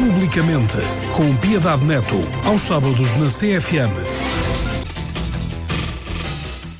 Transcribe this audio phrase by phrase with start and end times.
[0.00, 0.78] Publicamente,
[1.14, 3.92] com Piedade Neto, aos sábados na CFM.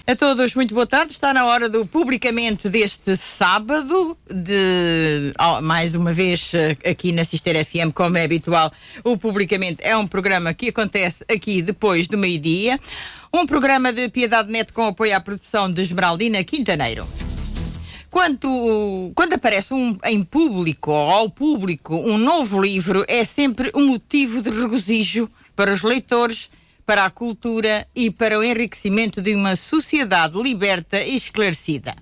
[0.06, 1.12] A todos, muito boa tarde.
[1.12, 7.26] Está na hora do publicamente deste sábado, de oh, mais uma vez eh, aqui na
[7.26, 8.72] Sister FM, como é habitual.
[9.04, 12.80] O publicamente é um programa que acontece aqui depois do meio-dia.
[13.30, 17.06] Um programa de Piedade Neto com apoio à produção de Esmeraldina Quintaneiro.
[18.10, 23.86] Quando, quando aparece um, em público ou ao público um novo livro, é sempre um
[23.86, 26.50] motivo de regozijo para os leitores,
[26.84, 31.94] para a cultura e para o enriquecimento de uma sociedade liberta e esclarecida.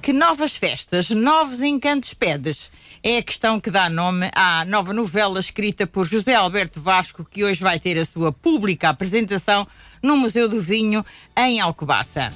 [0.00, 2.70] Que novas festas, novos encantos pedes?
[3.02, 7.44] É a questão que dá nome à nova novela escrita por José Alberto Vasco, que
[7.44, 9.66] hoje vai ter a sua pública apresentação
[10.02, 11.04] no Museu do Vinho,
[11.36, 12.32] em Alcobaça.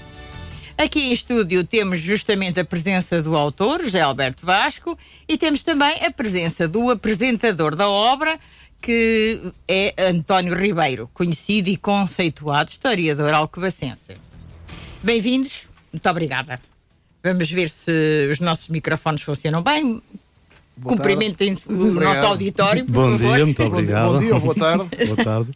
[0.78, 6.04] Aqui em estúdio temos justamente a presença do autor, José Alberto Vasco, e temos também
[6.04, 8.38] a presença do apresentador da obra,
[8.82, 14.16] que é António Ribeiro, conhecido e conceituado historiador alcobacense.
[15.02, 16.60] Bem-vindos, muito obrigada.
[17.24, 20.02] Vamos ver se os nossos microfones funcionam bem.
[20.76, 22.14] Boa Cumprimentem o Obrigado.
[22.14, 23.34] nosso auditório, por Bom favor.
[23.34, 24.12] dia, muito Bom, obrigado.
[24.12, 24.88] bom dia boa tarde.
[25.06, 25.50] Boa tarde.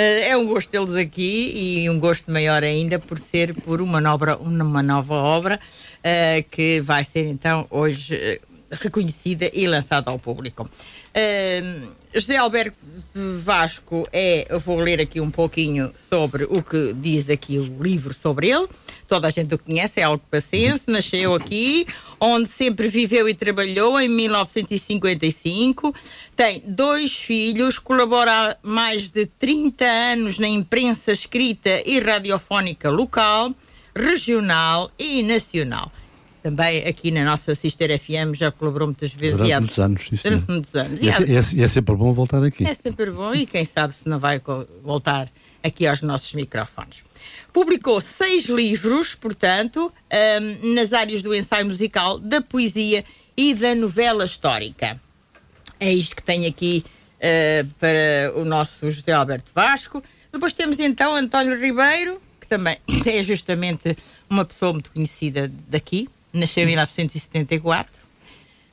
[0.00, 4.00] Eh, É um gosto tê-los aqui e um gosto maior ainda por ser por uma
[4.00, 5.60] nova, uma nova obra
[6.02, 10.70] eh, que vai ser então hoje eh, reconhecida e lançada ao público.
[11.12, 11.62] Eh,
[12.14, 12.78] José Alberto
[13.44, 18.14] Vasco é, eu vou ler aqui um pouquinho sobre o que diz aqui o livro
[18.14, 18.68] sobre ele.
[19.10, 21.84] Toda a gente o conhece, é alcobacense, nasceu aqui,
[22.20, 25.92] onde sempre viveu e trabalhou em 1955.
[26.36, 33.52] Tem dois filhos, colabora há mais de 30 anos na imprensa escrita e radiofónica local,
[33.96, 35.90] regional e nacional.
[36.40, 39.38] Também aqui na nossa Sister FM já colaborou muitas vezes.
[39.38, 40.08] Durante e há- muitos anos.
[40.22, 41.02] Durante muitos anos.
[41.02, 42.64] E é, é é sempre bom voltar aqui.
[42.64, 44.40] é sempre bom e quem sabe se não vai
[44.84, 45.28] voltar
[45.64, 47.09] aqui aos nossos microfones.
[47.52, 53.04] Publicou seis livros, portanto, ahm, nas áreas do ensaio musical, da poesia
[53.36, 55.00] e da novela histórica.
[55.78, 56.84] É isto que tenho aqui
[57.22, 60.02] ah, para o nosso José Alberto Vasco.
[60.32, 63.96] Depois temos então António Ribeiro, que também é justamente
[64.28, 67.99] uma pessoa muito conhecida daqui, nasceu em 1974.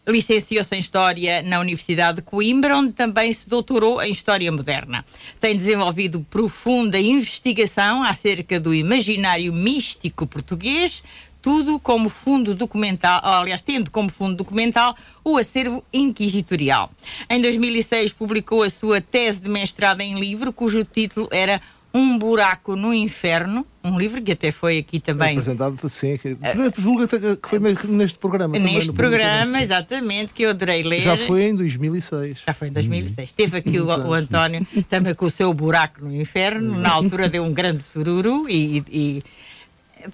[0.07, 5.05] Licenciou-se em História na Universidade de Coimbra, onde também se doutorou em História Moderna.
[5.39, 11.03] Tem desenvolvido profunda investigação acerca do imaginário místico português,
[11.41, 16.91] tudo como fundo documental, aliás, tendo como fundo documental o acervo inquisitorial.
[17.29, 21.61] Em 2006 publicou a sua tese de mestrado em livro, cujo título era
[21.93, 26.17] Um Buraco no Inferno, um livro que até foi aqui também Apresentado, sim.
[26.17, 26.37] Que,
[26.81, 28.55] julga até que foi neste programa.
[28.55, 29.63] também, neste no programa, sim.
[29.63, 31.01] exatamente, que eu adorei ler.
[31.01, 32.43] Já foi em 2006.
[32.45, 33.31] Já foi em 2006.
[33.31, 34.13] Teve aqui o, Muitos o.
[34.13, 36.77] António também com o seu buraco no inferno.
[36.79, 39.23] Na altura deu um grande sururu e, e-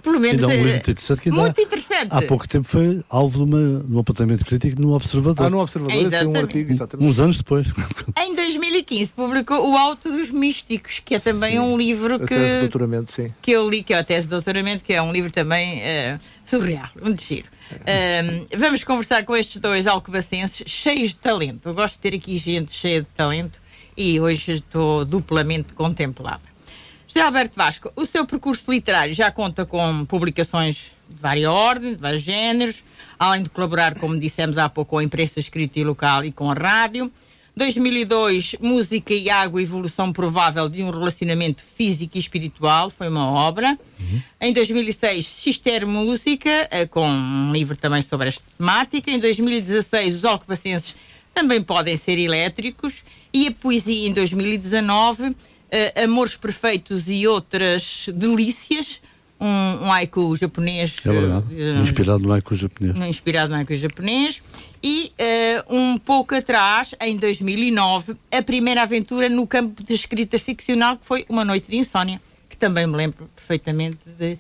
[0.02, 2.08] pelo E menos dá um eh, livro muito interessante que muito interessante.
[2.12, 5.46] há pouco tempo foi alvo de, uma, de um apontamento crítico no Observador.
[5.46, 7.10] Ah, no Observador, esse é um artigo, exatamente.
[7.10, 7.68] Uns anos depois.
[8.20, 11.60] Em 2015 publicou O Alto dos Místicos, que é também Sim.
[11.60, 13.34] um livro A que, tese de doutoramento, sim.
[13.42, 16.20] que eu li, que é a tese de doutoramento, que é um livro também eh,
[16.46, 17.48] surreal, muito giro.
[18.58, 21.68] Vamos conversar com estes dois alcobacenses cheios de talento.
[21.70, 23.60] Eu gosto de ter aqui gente cheia de talento
[23.98, 26.53] e hoje estou duplamente contemplada.
[27.14, 32.02] José Alberto Vasco, o seu percurso literário já conta com publicações de várias ordens, de
[32.02, 32.78] vários géneros,
[33.20, 36.50] além de colaborar, como dissemos há pouco, com a imprensa escrita e local e com
[36.50, 37.12] a rádio.
[37.56, 43.78] 2002, Música e Água, Evolução Provável de um Relacionamento Físico e Espiritual, foi uma obra.
[44.42, 49.12] Em 2006, Sister Música, eh, com um livro também sobre esta temática.
[49.12, 50.96] Em 2016, Os Alcobacenses
[51.32, 53.04] também podem ser elétricos.
[53.32, 55.36] E a poesia em 2019,
[55.76, 59.02] eh, Amores Perfeitos e Outras Delícias,
[59.42, 60.96] um, um haiku japonês.
[61.04, 61.46] É verdade.
[61.60, 62.98] eh, Inspirado no haiku japonês.
[63.10, 64.42] inspirado no haiku japonês.
[64.82, 70.98] E eh, um pouco atrás, em 2009, a primeira aventura no campo de escrita ficcional,
[70.98, 74.38] que foi Uma Noite de Insónia, que também me lembro perfeitamente de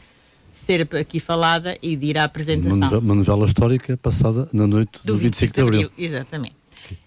[0.51, 2.75] ser aqui falada e de ir à apresentação.
[2.77, 5.91] Uma novela, uma novela histórica passada na noite do, 25 de Abril.
[5.97, 6.55] Exatamente.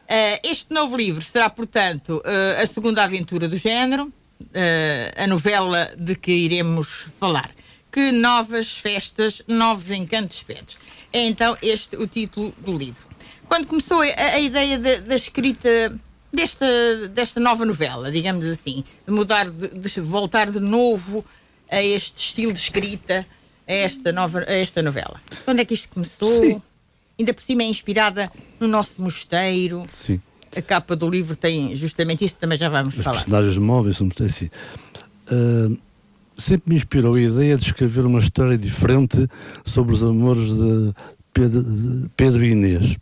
[0.08, 4.12] Eh, este novo livro será, portanto, eh, a segunda aventura do género,
[4.55, 7.50] eh, a novela de que iremos falar.
[7.91, 10.76] Que novas festas, novos encantos pedes.
[11.12, 13.03] É então este o título do livro.
[13.49, 15.99] Quando começou a, a ideia da- escrita
[16.32, 21.25] desta, desta nova novela, digamos assim, de mudar, de, de voltar de novo
[21.70, 23.26] a este estilo de escrita,
[23.67, 25.20] a esta, nova, a esta novela?
[25.44, 26.43] Quando é que isto começou?
[26.43, 26.62] Sim.
[27.18, 28.30] Ainda por cima é inspirada
[28.60, 29.84] no nosso mosteiro.
[29.88, 30.20] Sim.
[30.54, 33.16] a capa do livro tem justamente isso, também já vamos Os falar.
[33.16, 34.50] personagens móveis, somos assim.
[35.30, 35.76] Uh,
[36.38, 39.28] sempre me inspirou a ideia de escrever uma história diferente
[39.64, 40.92] sobre os amores de
[41.32, 42.96] Pedro, de Pedro e Inês.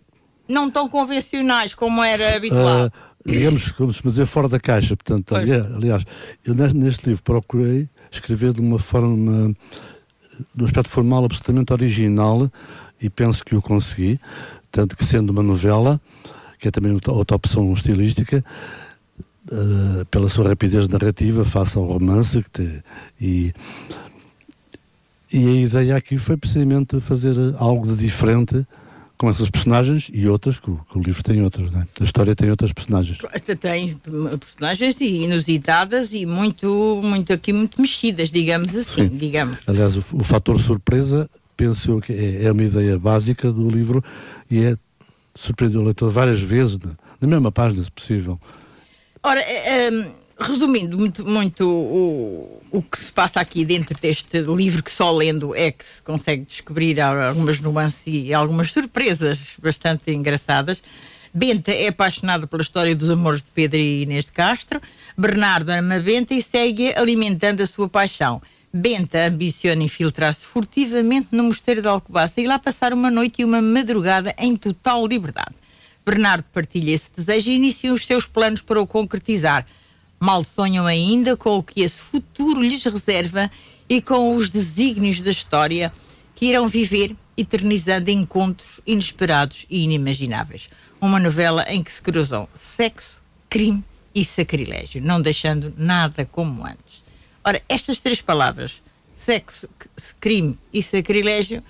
[0.49, 2.87] Não tão convencionais como era habitual.
[2.87, 2.90] Uh,
[3.26, 4.96] digamos, como se dizer, fora da caixa.
[4.96, 5.50] Portanto, Pois.
[5.50, 6.05] aliás,
[6.44, 9.55] eu neste, neste livro procurei escrever de uma forma,
[10.55, 12.50] de um aspecto formal absolutamente original
[13.05, 14.19] e penso que o consegui.
[14.73, 16.01] Tanto que, sendo uma novela,
[16.59, 18.43] que é também outra, opção estilística,
[19.53, 22.83] uh, pela sua rapidez narrativa, face ao romance, que te-
[23.21, 23.53] e,
[25.31, 28.67] e a ideia aqui foi precisamente fazer algo de diferente
[29.19, 31.87] com essas personagens e outras, que o, que o livro tem outras, né?
[32.01, 33.19] a história tem outras personagens.
[33.61, 39.17] Tem hum, personagens inusitadas e muito, muito aqui, muito mexidas, digamos assim, Sim.
[39.17, 39.59] digamos.
[39.67, 44.03] Aliás, o, o fator surpresa, penso eu que é, é uma ideia básica do livro
[44.51, 44.77] e é
[45.35, 48.41] surpreender o leitor várias vezes, na, na mesma página, se possível.
[49.23, 54.83] Ora, eh, hum, resumindo muito, muito o, o que se passa aqui dentro deste livro,
[54.83, 60.83] que só lendo é que se consegue descobrir algumas nuances e algumas surpresas bastante engraçadas.
[61.33, 64.81] Benta é apaixonado pela história dos amores de Pedro e Inês de Castro.
[65.17, 68.41] Bernardo ama Benta e segue alimentando a sua paixão.
[68.76, 73.62] Benta ambiciona infiltrar-se furtivamente no mosteiro de Alcobaça e lá passar uma noite e uma
[73.62, 75.55] madrugada em total liberdade.
[76.05, 79.65] Bernardo partilha esse desejo e inicia os seus planos para o concretizar.
[80.19, 83.49] Mal sonham ainda com o que esse futuro lhes reserva
[83.88, 85.93] e com os desígnios da história
[86.35, 90.69] que irão viver, eternizando encontros inesperados e inimagináveis.
[91.00, 96.83] Uma novela em que se cruzam sexo, crime e sacrilégio, não deixando nada como antes.
[97.44, 98.81] Ora, estas três palavras,
[99.19, 99.69] sexo,
[100.20, 101.62] crime e sacrilégio,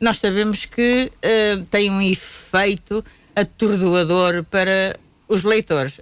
[0.00, 3.04] nós sabemos que eh, têm um efeito
[3.36, 4.98] atordoador para
[5.28, 6.00] os leitores.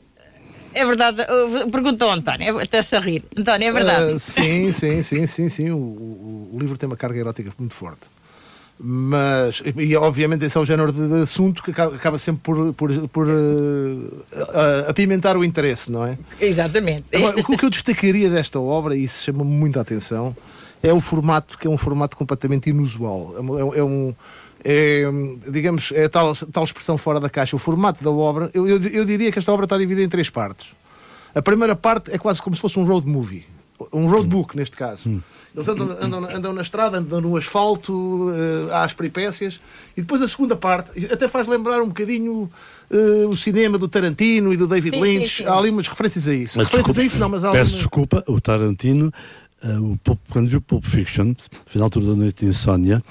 [0.75, 3.25] É verdade, eu pergunto ao António, é- até-se a rir.
[3.36, 4.12] António, é verdade.
[4.14, 5.70] Ah, sim, sim, sim, sim, sim.
[5.70, 8.02] O, o- o livro tem uma carga erótica muito forte.
[8.80, 12.72] Mas, e obviamente esse é o género de, de assunto que acaba, acaba sempre por,
[12.75, 13.26] por, por
[14.32, 16.19] ah, apimentar o interesse, não é?
[16.40, 17.04] Exatamente.
[17.14, 20.36] Agora, o que eu destacaria desta obra, e isso chama-me muita atenção,
[20.82, 23.34] é o formato, que é um formato completamente inusual.
[23.36, 24.14] É, um- é um.
[24.64, 25.02] é,
[25.50, 27.56] digamos, é tal, tal expressão fora da caixa.
[27.56, 30.30] O formato da obra, eu, eu, eu diria que esta obra está dividida em três
[30.30, 30.69] partes.
[31.34, 33.44] A primeira parte é quase como se fosse um road movie.
[33.92, 35.20] Um road book, neste caso.
[35.54, 39.58] Eles andam, andam, andam na estrada, andam no asfalto, eh, há as peripécias.
[39.96, 42.50] E depois a segunda parte, até faz lembrar um bocadinho
[42.90, 45.36] eh, o cinema do Tarantino e do David Sim, sim, Lynch.
[45.38, 45.44] sim.
[45.46, 46.58] Há ali umas referências a isso.
[46.58, 49.12] Mas referências desculpa, a isso não, mas há Peço desculpa, o Tarantino,
[49.62, 51.36] eh, o Pulp- quando viu Pulp Fiction, no
[51.66, 53.02] final da Noite de Insónia,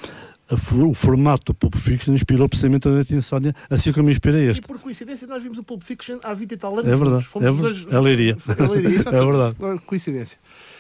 [0.72, 4.40] o formato do Pulp Fiction inspirou precisamente a Noite de Insónia, assim como me inspira
[4.40, 4.62] E este.
[4.62, 6.90] por coincidência nós vimos o Pulp Fiction há 20 e tal anos.
[6.90, 7.26] É verdade.
[7.26, 8.38] Fomos É dois- é Leiria.
[8.58, 9.24] É Leiria, exatamente.
[9.24, 9.26] É
[9.58, 9.82] verdade.
[9.86, 10.38] Coincidência.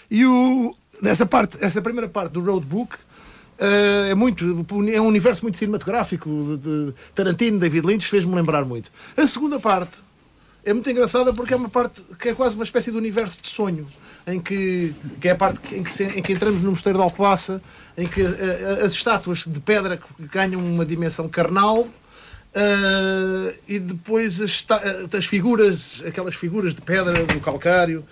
[0.09, 2.95] E o, nessa parte, essa primeira parte do roadbook
[3.59, 4.43] eh, é muito
[4.91, 8.89] é um universo muito cinematográfico de, de Tarantino, David Lynch fez-me lembrar muito.
[9.15, 9.99] A segunda parte
[10.63, 13.47] é muito engraçada porque é uma parte que é quase uma espécie de universo de
[13.47, 13.87] sonho
[14.27, 17.03] em que, que é a parte em que, se- em que entramos no mosteiro de
[17.03, 17.61] Alcobaça
[17.97, 21.87] em que eh, as estátuas de pedra ganham uma dimensão carnal
[22.55, 24.65] ah, e depois as,
[25.17, 28.05] as figuras, aquelas figuras de pedra do calcário,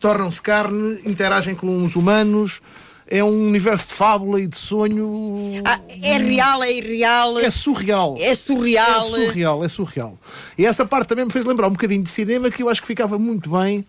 [0.00, 2.60] tornam-se carne, interagem com os humanos.
[3.06, 5.60] É um universo de fábula e de sonho.
[5.64, 8.16] Ah, é real, é irreal, É surreal.
[8.18, 9.00] é surreal.
[9.00, 10.18] É surreal, é surreal.
[10.56, 12.86] E essa parte também me fez lembrar um bocadinho de cinema que eu acho que
[12.86, 13.84] ficava muito bem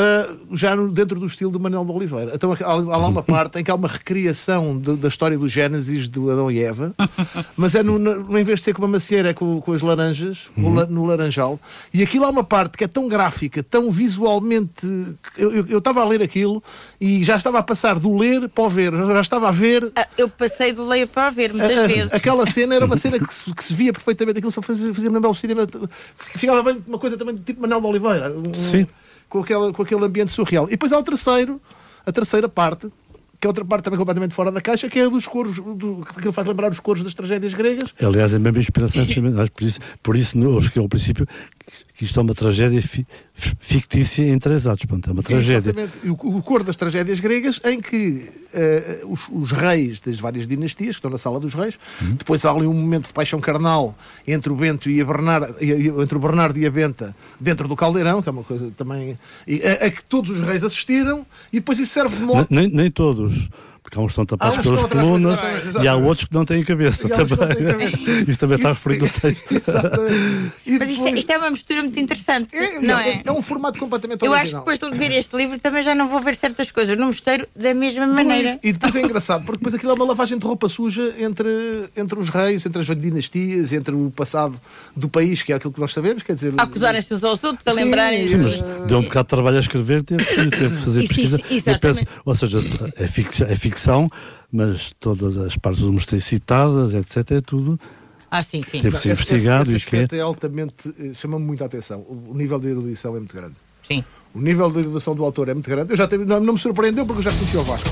[0.00, 2.30] ah, já no- dentro do estilo de Manuel de Oliveira.
[2.34, 5.48] Então há, há lá uma parte em que há uma recriação de- da história do
[5.48, 6.94] Gênesis de Adão e Eva,
[7.56, 9.82] mas é no, no- em vez de ser com uma macieira, é com, com as
[9.82, 11.58] laranjas, no la- no laranjal.
[11.92, 14.86] E aquilo há uma parte que é tão gráfica, tão visualmente.
[15.36, 16.62] Eu eu- eu estava a ler aquilo
[17.00, 20.06] e já estava a passar do ler para o ver, já estava a ver Ah,
[20.16, 22.14] eu passei do ler para a ver muitas a- a- vezes.
[22.14, 25.10] Aquela cena era uma cena que se, que se via perfeitamente, aquilo só fazia, fazia
[25.10, 25.66] lembrar o cinema,
[26.36, 28.86] ficava bem uma coisa também tipo Manuel de Oliveira, um- Sim.
[29.28, 30.66] Com, aquela, com aquele ambiente surreal.
[30.66, 31.60] E depois há o terceiro,
[32.06, 32.90] a terceira parte,
[33.40, 36.04] que é outra parte também completamente fora da caixa, que é a dos coros, do,
[36.20, 37.94] que faz lembrar os coros das tragédias gregas.
[38.02, 39.04] Aliás, é a mesma inspiração,
[39.54, 41.26] por isso, por isso eu cheguei ao princípio
[41.96, 44.84] que isto é uma tragédia fi- fi- fictícia em três atos.
[44.86, 45.70] Portanto, é uma tragédia.
[45.70, 46.08] Exatamente.
[46.08, 50.90] O, o coro das tragédias gregas, em que eh, os, os reis das várias dinastias,
[50.96, 53.96] que estão na sala dos reis, depois há ali um momento de paixão carnal
[54.26, 55.54] entre o Bento e a Bernardo,
[56.02, 59.18] entre o Bernardo e a Benta, dentro do caldeirão, que é uma coisa também.
[59.82, 62.46] a, a que todos os reis assistiram, e depois isso serve de modo.
[62.50, 63.48] Nem, nem todos.
[63.88, 65.38] Porque há uns que estão tapados pelas colunas
[65.82, 67.36] e há outros que não têm cabeça também.
[67.56, 67.98] têm cabeça.
[68.28, 69.50] Isso também está referido no texto.
[69.54, 70.52] Exatamente.
[70.66, 73.22] E Mas isto, é- depois- isto é uma mistura muito interessante, é, não é, é?
[73.24, 76.06] é um formato completamente Eu acho que depois de ver este livro também já não
[76.08, 78.58] vou ver certas coisas no mosteiro da mesma maneira.
[78.62, 81.48] E depois é engraçado, porque depois aquilo é uma lavagem de roupa suja entre,
[81.96, 84.60] entre os reis, entre as dinastias, entre o passado
[84.94, 86.52] do país, que é aquilo que nós sabemos, quer dizer...
[86.58, 89.56] A acusarem-se uns aos outros, a Sim, lembrarem sim, Mas deu um bocado de trabalho
[89.56, 91.40] a escrever, teve, que- teve que fazer Isso, pesquisa.
[91.50, 92.58] isso, Eu penso, ou seja,
[92.96, 93.77] é ficção, é ficção,
[94.52, 97.78] mas todas as partes do mosteiro citadas, etc., é tudo.
[98.30, 98.80] Ah, sim, sim.
[98.82, 100.18] Teve que ser investigado esse, e esse é.
[100.18, 100.74] é altamente...
[101.00, 102.00] eh, chama-me muita atenção.
[102.00, 103.54] O, o nível de erudição é muito grande.
[103.86, 104.04] sim.
[104.34, 105.90] O nível de erudição do autor é muito grande.
[105.92, 107.88] Eu já tive- não, não me surpreendeu porque eu já conhecia o Vasco.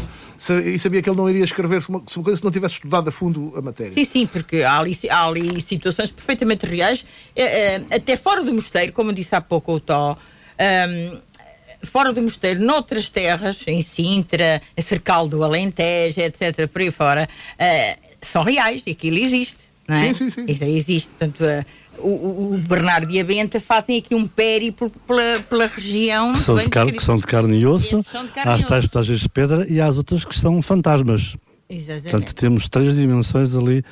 [0.67, 3.09] E sabia que ele não iria escrever sobre uma, uma coisa se não tivesse estudado
[3.09, 3.95] a fundo a matéria.
[3.95, 8.53] Sim, sim, porque há ali, há ali situações perfeitamente reais, eh, eh, até fora do
[8.53, 10.19] mosteiro, como disse há pouco o Tó,
[10.59, 11.17] ehm,
[11.87, 17.29] fora do mosteiro, noutras terras, em Sintra, em Cercal do Alentejo, etc., por aí fora,
[17.59, 19.57] eh, são reais, e aquilo existe,
[19.89, 20.09] não é?
[20.13, 20.45] Sim, sim, sim.
[20.49, 21.09] Isso aí existe.
[21.09, 21.65] Portanto, eh,
[21.99, 22.09] o,
[22.55, 26.33] o- Bernardo e a Benta fazem aqui um périplo pela, pela região.
[26.35, 26.97] Que são, de carne, descrito.
[26.99, 29.81] que são de carne e osso, carne há e as tais petagens de pedra e
[29.81, 31.37] há as outras que são fantasmas.
[31.69, 32.11] Exatamente.
[32.11, 33.83] Portanto, temos três dimensões ali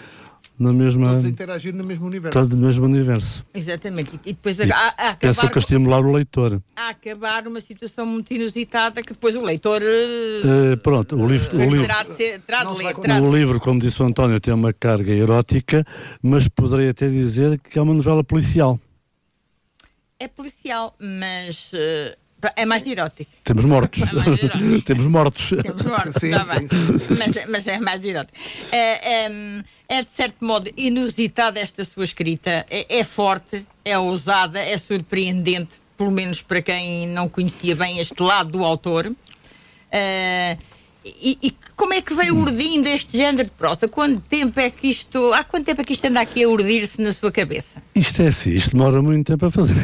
[0.58, 2.32] na mesma, Todos interagir no mesmo universo.
[2.38, 3.44] todas no mesmo universo.
[3.52, 4.20] Exatamente.
[4.24, 6.60] E depois E a, a, a Pensam acabar que estimular o leitor.
[6.76, 11.56] a acabar uma situação muito inusitada que depois o leitor eh, Eh, pronto, o livro,
[11.56, 12.92] o livro, terá de, ser, terá de Não se ler.
[12.92, 15.84] vai terá de- o livro, como disse o António, tem uma carga erótica,
[16.22, 18.78] mas poderei até dizer que é uma novela policial.
[20.20, 22.16] É policial, mas eh,
[22.56, 23.30] é mais erótico.
[23.42, 24.02] Temos mortos.
[24.02, 24.82] É mais erótico.
[24.86, 25.48] Temos mortos.
[25.62, 26.68] Temos mortos, Sim, tá sim, bem.
[27.18, 28.38] Mas, mas é mais erótico.
[28.70, 32.66] É, é, é, de certo modo inusitada esta sua escrita.
[32.70, 38.22] É, é forte, é ousada, é surpreendente, pelo menos para quem não conhecia bem este
[38.22, 39.12] lado do autor.
[39.90, 40.58] Eh,
[41.04, 43.86] e, e como é que veio urdindo este género de prosa?
[43.86, 45.32] Quanto tempo é que isto.
[45.34, 47.82] Há quanto tempo é que isto anda aqui a urdir-se na sua cabeça?
[47.94, 49.74] Isto é assim, isto demora muito tempo a fazer.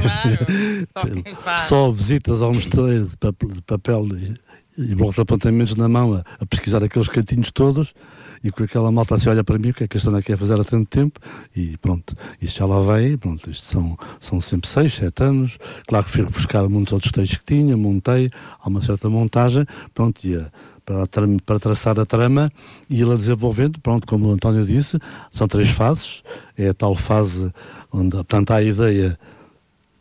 [0.93, 1.57] Claro, só.
[1.69, 6.15] Só visitas ao mosteiro de papel, de papel e, e blocos de apontamentos na mão
[6.15, 7.95] a, a pesquisar aqueles cantinhos todos
[8.43, 10.37] e com aquela malta assim olha para mim, o que é que esta aqui a
[10.37, 11.21] fazer há tanto tempo?
[11.55, 16.05] E pronto, isto já lá vai, pronto, isto são, são sempre seis, sete anos, claro
[16.05, 18.31] que fui buscar muitos outros textos que tinha, montei,
[18.61, 20.51] há uma certa montagem, pronto, e a,
[20.85, 21.07] para,
[21.45, 22.51] para traçar a trama
[22.89, 24.99] e ela desenvolvendo, pronto, como o António disse,
[25.33, 26.23] são três fases,
[26.57, 27.53] é a tal fase
[27.93, 29.19] onde, portanto, há a ideia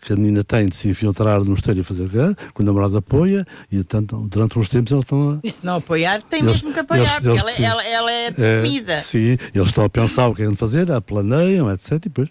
[0.01, 2.36] que a menina tem de se infiltrar no mosteiro e fazer o quê?
[2.56, 5.75] que o namorado apoia e tanto, durante uns tempos eles estão a, E se não
[5.75, 8.98] apoiar, tem Eles- mesmo que apoiar, eles- porque eles ela, ela, ela é é, definida.
[9.00, 11.91] sim, eles estão a pensar o que é vão fazer, a planeiam, etc.
[11.94, 12.29] E depois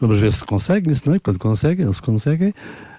[0.00, 2.54] vamos ver se conseguem, se não, e quando conseguem, eles conseguem,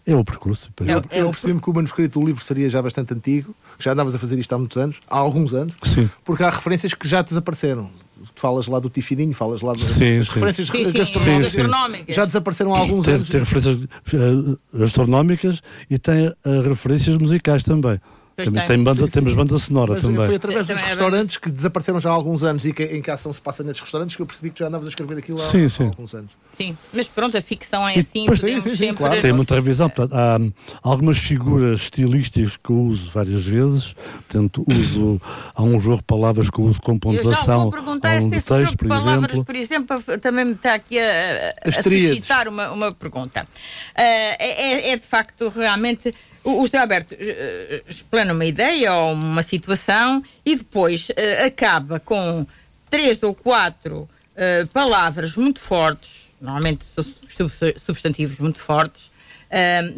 [0.06, 0.68] é o percurso.
[0.76, 3.94] Depois, É Eu percebi-me que o manuscrito do livro seria já bastante antigo, que já
[3.94, 6.10] andavas a fazer isto há muitos anos, há alguns anos, Sim.
[6.26, 7.90] porque há referências que já desapareceram.
[8.34, 11.58] Tu falas lá do Tifininho, falas lá das referências gastronómicas, sim.
[11.58, 12.16] gastronómicas.
[12.16, 13.30] já desapareceram há alguns tem, anos.
[13.30, 13.78] tem referências
[14.14, 16.34] eh, astronómicas e tem eh,
[16.68, 18.00] referências musicais também.
[18.36, 18.76] Pois Também tem.
[18.78, 19.36] tem banda, Sim, sim, temos sim.
[19.36, 20.26] banda sonora Mas também.
[20.26, 23.00] foi através dos Também é restaurantes que desapareceram já há alguns anos e que, em
[23.00, 25.20] que a ação se passa nesses restaurantes que eu percebi que já andavas a escrever
[25.20, 26.32] aquilo há, Sim, há alguns anos.
[26.54, 29.22] Sim, mas pronto, a ficção é assim, depois- Sim, sim, sim, claro.
[29.22, 33.94] Tem muita revisão, portanto, há hum, algumas figuras estilísticas que eu uso várias vezes,
[34.28, 35.22] portanto, uso,
[35.54, 38.20] há um jogo de palavras que eu uso com Eu já pontuação vou perguntar ao
[38.20, 39.46] longo do texto, por de palavras, exemplo.
[39.46, 43.48] por exemplo, também me está aqui a, a, a suscitar uma, uma pergunta.
[43.96, 46.14] Ah, é, é de facto realmente.
[46.44, 52.00] O o José Alberto eh, explana uma ideia ou uma situação e depois eh, acaba
[52.00, 52.46] com
[52.90, 59.10] três ou quatro eh, palavras muito fortes, normalmente su- sub- substantivos muito fortes,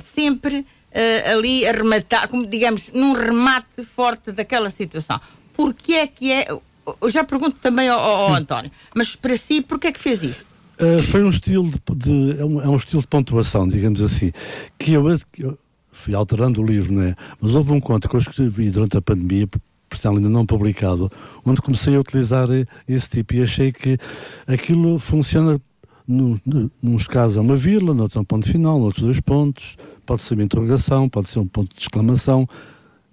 [0.04, 5.20] sempre eh, ali a rematar, como digamos, num remate forte daquela situação.
[5.54, 6.48] Porquê é que é.
[7.02, 10.46] Eu já pergunto também ao, ao António, mas para si, porquê é que fez isto?
[10.80, 14.32] Uh, foi um estilo de, de- é, um, é um estilo de pontuação, digamos assim,
[14.78, 15.10] que eu,
[15.40, 15.58] eu
[15.96, 17.16] fui alterando o livro, não é?
[17.42, 20.48] Mas houve um conto que eu escrevi durante a pandemia, por por estar ainda não
[20.48, 21.12] publicado,
[21.46, 24.00] onde comecei a utilizar eh, esse tipo e achei que
[24.48, 25.62] aquilo funciona,
[26.08, 29.78] num- num- nos casos é uma vírgula, noutros é um ponto final, noutros dois pontos,
[30.04, 32.50] pode ser uma interrogação, pode ser um ponto de exclamação,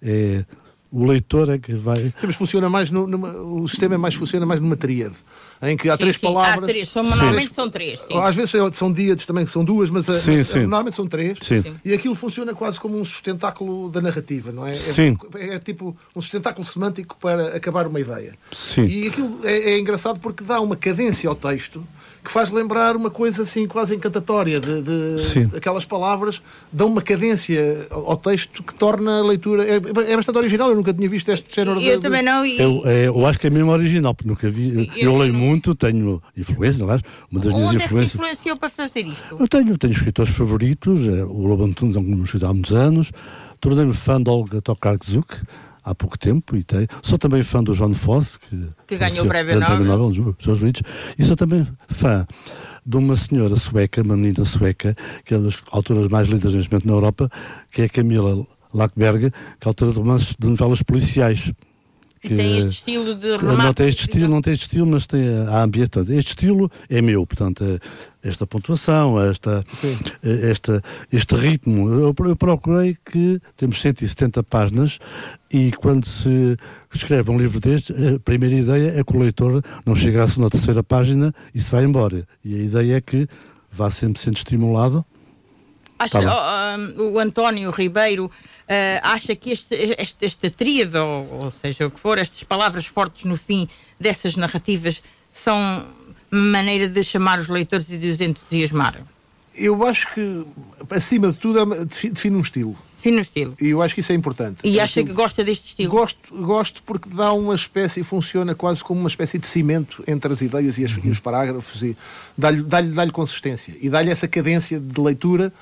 [0.01, 0.47] é,
[0.91, 1.97] o leitor é que vai...
[1.97, 5.15] Sim, mas funciona mais no- numa, o sistema é mais, funciona mais numa tríade,
[5.63, 6.65] em que há Sim, três sim, palavras.
[6.65, 7.11] Há três, são, Sim.
[7.11, 8.01] normalmente são três.
[8.01, 8.19] Sim.
[8.19, 10.59] Às vezes são- são díades também, que são duas, mas, a- Sim, mas, sim.
[10.61, 11.39] normalmente são três.
[11.41, 11.63] Sim.
[11.85, 14.73] E aquilo funciona quase como um sustentáculo da narrativa, não é?
[14.73, 15.17] É- Sim.
[15.35, 18.35] É, tipo um sustentáculo semântico para acabar uma ideia.
[18.53, 18.87] Sim.
[18.87, 21.87] E aquilo é, é engraçado porque dá uma cadência ao texto
[22.25, 24.61] que faz lembrar uma coisa assim quase encantatória.
[24.61, 25.51] De, de- Sim.
[25.57, 26.41] aquelas palavras
[26.73, 29.65] dão uma cadência ao texto que torna a leitura.
[29.65, 31.87] É, é bastante original, eu nunca tinha visto este género de.
[31.87, 32.47] Eu de- também não.
[32.47, 34.89] E, Eu, é, eu acho que é mesmo original, porque nunca vi.
[34.97, 38.15] eu, eu- leio muito, tenho influência, aliás, uma das minhas onde é que se influências.
[38.15, 39.37] influenciou para fazer isto?
[39.41, 43.11] Eu tenho, tenho escritores favoritos, é, o Lobo Antunes é um escritor há muitos anos,
[43.61, 45.35] tornei-me fã de Olga Tokarczuk
[45.85, 46.87] há pouco tempo, e tenho.
[47.03, 50.35] sou também fã do John Fosse, que, Que ganhou o Prémio Nobel.
[50.39, 50.83] favoritos,
[51.19, 52.27] e sou também fã
[52.85, 56.87] de uma senhora sueca, uma menina sueca, que é das autoras mais lidas neste momento
[56.87, 57.31] na Europa,
[57.71, 61.53] que é Camila Lackberg, que é autora de romances de novelas policiais.
[62.25, 63.63] E tem este estilo de remate.
[63.63, 65.99] Não tem este estilo, não tem este estilo, mas tem a, ambiente.
[66.11, 67.81] Este estilo é meu, portanto, é
[68.29, 69.65] esta pontuação, esta,
[70.23, 70.81] eh, esta,
[71.13, 71.89] este ritmo.
[71.91, 75.01] Eu, eu procurei que temos 170 páginas
[75.51, 76.57] e quando se
[76.95, 80.47] escreve um livro deste, a primeira ideia é que o leitor não chega à segunda
[80.47, 82.27] ou terceira página e se vai embora.
[82.45, 83.27] E a ideia é que
[83.71, 85.05] vá sempre sendo estimulado.
[86.05, 88.31] Acha, Tá oh, um, o António Ribeiro
[88.69, 92.87] eh, acha que este, este, esta tríade, ou, ou seja, o que for, estas palavras
[92.87, 93.69] fortes no fim
[94.01, 95.87] dessas narrativas são
[96.31, 98.97] maneira de chamar os leitores e de os entusiasmar?
[99.55, 100.45] Eu acho que,
[100.91, 102.77] acima de tudo, é define um estilo.
[102.97, 103.55] Sim, no estilo.
[103.61, 104.61] E eu acho que isso é importante.
[104.65, 105.91] E É acha que gosta deste estilo?
[105.91, 110.41] Gosto, gosto porque dá uma espécie, funciona quase como uma espécie de cimento entre as
[110.41, 111.97] ideias e, as- e os parágrafos e
[112.39, 115.53] dá-lhe dá dá consistência e dá-lhe essa cadência de leitura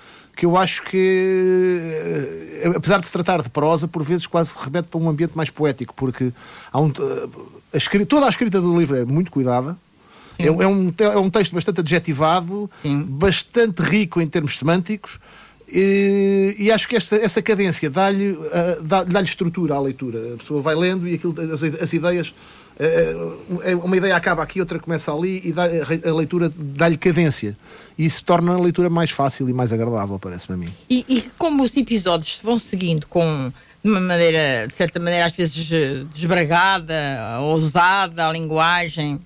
[0.41, 4.89] que eu acho que, eh, apesar de se tratar de prosa, por vezes quase remete
[4.89, 6.33] para um ambiente mais poético, porque
[6.75, 7.29] um, eh,
[7.75, 9.77] a escri- toda a escrita do livro é muito cuidada.
[10.39, 13.03] É, é um, é um texto bastante adjetivado, Sim.
[13.03, 15.19] bastante rico em termos semânticos.
[15.69, 20.33] E, e acho que essa, essa cadência dá-lhe ah, dá- dá-lhe estrutura à leitura.
[20.33, 22.33] A pessoa vai lendo e aquilo, as, as ideias.
[22.81, 23.15] Eh,
[23.65, 25.65] eh, uma ideia acaba aqui, outra começa ali e dá-
[26.09, 27.57] a leitura dá-lhe cadência.
[27.99, 30.73] E isso torna a leitura mais fácil e mais agradável, parece-me a mim.
[30.89, 35.33] E, e como os episódios vão seguindo com de uma maneira, de certa maneira, às
[35.33, 39.19] vezes eh, desbragada, ousada, a linguagem,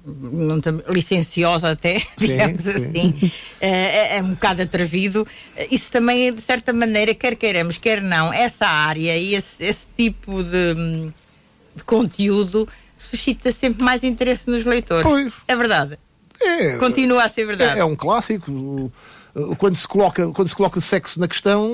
[0.89, 2.71] licenciosa até, Sim, digamos sim.
[2.71, 5.27] assim, é, é um bocado atrevido.
[5.71, 10.43] Isso também, de certa maneira, quer queiramos, quer não, essa área e esse, esse tipo
[10.45, 10.75] de,
[11.77, 12.69] de conteúdo
[13.05, 15.05] suscita sempre mais interesse nos leitores.
[15.05, 15.33] Pois.
[15.47, 15.99] É verdade.
[16.41, 17.79] É, Continua a ser verdade.
[17.79, 18.93] É, é um clássico.
[19.35, 21.69] O- Quando se, coloca, quando se coloca o sexo na questão,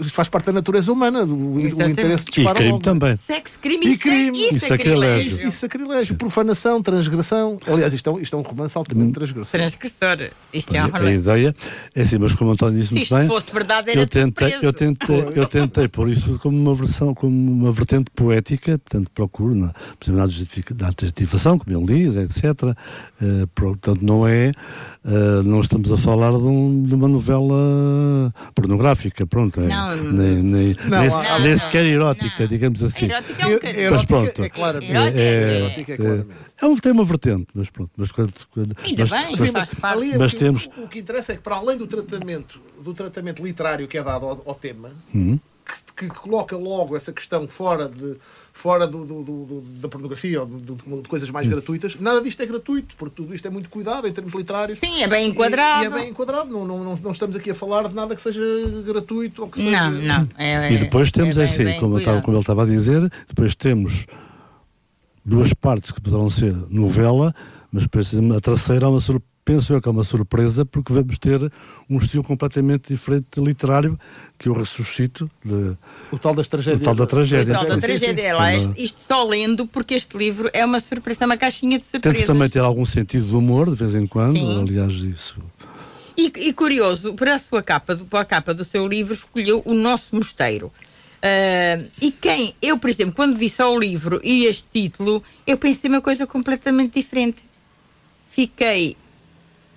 [0.00, 1.22] eh, faz parte da natureza humana.
[1.24, 2.82] O, o interesse E dispara crime logo.
[2.82, 3.18] também.
[3.26, 4.38] Sexo, crime E e, crime.
[4.46, 5.30] Isso, E é sacrilégio.
[5.30, 5.48] sacrilégio.
[5.48, 7.58] E sacrilégio, profanação, transgressão.
[7.66, 9.60] Aliás, isto é, um- isto é um romance altamente transgressor.
[9.60, 10.30] Transgressor.
[10.52, 11.54] Isto é um A, a ideia
[11.94, 14.06] é assim, mas como o António disse Se muito isto bem, fosse verdade, era eu
[14.06, 14.64] tentei, preso.
[14.64, 19.54] eu tentei, eu tentei pôr isso como uma versão, como uma vertente poética, portanto procuro
[19.54, 22.74] na possibilidade da adjetivação, como ele diz, etc.
[23.22, 24.48] Eh, portanto, não é,
[25.04, 29.96] eh, não estamos a falar de, um- de uma novela pornográfica, pronto, é, Não.
[29.96, 32.46] nem, nem, Não, nem, há- nem não, sequer erótica, não.
[32.46, 33.06] digamos assim.
[33.06, 33.80] Erótica é um bocadinho.
[33.80, 34.44] erótica Mas pronto.
[34.44, 34.92] é claramente.
[35.18, 36.30] É- erótica é É, claramente.
[36.60, 39.52] é um, tem uma vertente, mas pronto, mas quando, quando- Ainda mas- bem, mas- Sim,
[39.52, 39.94] faz parte.
[39.98, 42.60] Ali, Mas o, que- temos- o, o que interessa é que, para além do tratamento,
[42.82, 45.38] do tratamento literário que é dado ao, ao tema, Uhum.
[45.96, 48.16] que, que coloca logo essa questão fora, de,
[48.56, 51.32] fora do, do- do- da pornografia ou de, de- de coisas Hum.
[51.32, 54.78] mais gratuitas, nada disto é gratuito, porque tudo isto é muito cuidado em termos literários.
[54.78, 55.82] Sim, é bem E- enquadrado.
[55.82, 58.22] E, é bem enquadrado, não, não, não, não estamos aqui a falar de nada que
[58.22, 58.40] seja
[58.86, 59.90] gratuito ou que seja.
[59.90, 60.28] Não, não.
[60.38, 63.10] É, E depois temos é bem- assim, bem como, estava- como ele estava a dizer,
[63.28, 64.06] depois temos
[65.24, 67.34] duas partes que poderão ser novela,
[67.72, 71.18] mas depois a terceira é uma sur- penso eu que é uma surpresa, porque vamos
[71.18, 71.52] ter
[71.88, 73.98] um estilo completamente diferente de literário
[74.38, 75.76] que eu ressuscito de,
[76.10, 76.80] O tal das tragédias.
[76.80, 77.54] O tal da tragédia.
[77.54, 77.86] Tal da Sim, sim.
[77.86, 78.22] tragédia.
[78.22, 78.72] É lá, Sim.
[78.76, 82.26] isto, só lendo, porque este livro é uma surpresa, é uma caixinha de temos surpresas.
[82.26, 84.60] também ter algum sentido de humor de vez em quando, Sim.
[84.62, 85.36] aliás isso.
[86.16, 89.60] E, e curioso, para a sua capa, do- para a capa do seu livro, escolheu
[89.66, 90.72] o nosso mosteiro.
[91.22, 95.58] Ah, e quem, eu, por exemplo, quando vi só o livro e este título, eu
[95.58, 97.38] pensei uma coisa completamente diferente.
[98.30, 98.96] Fiquei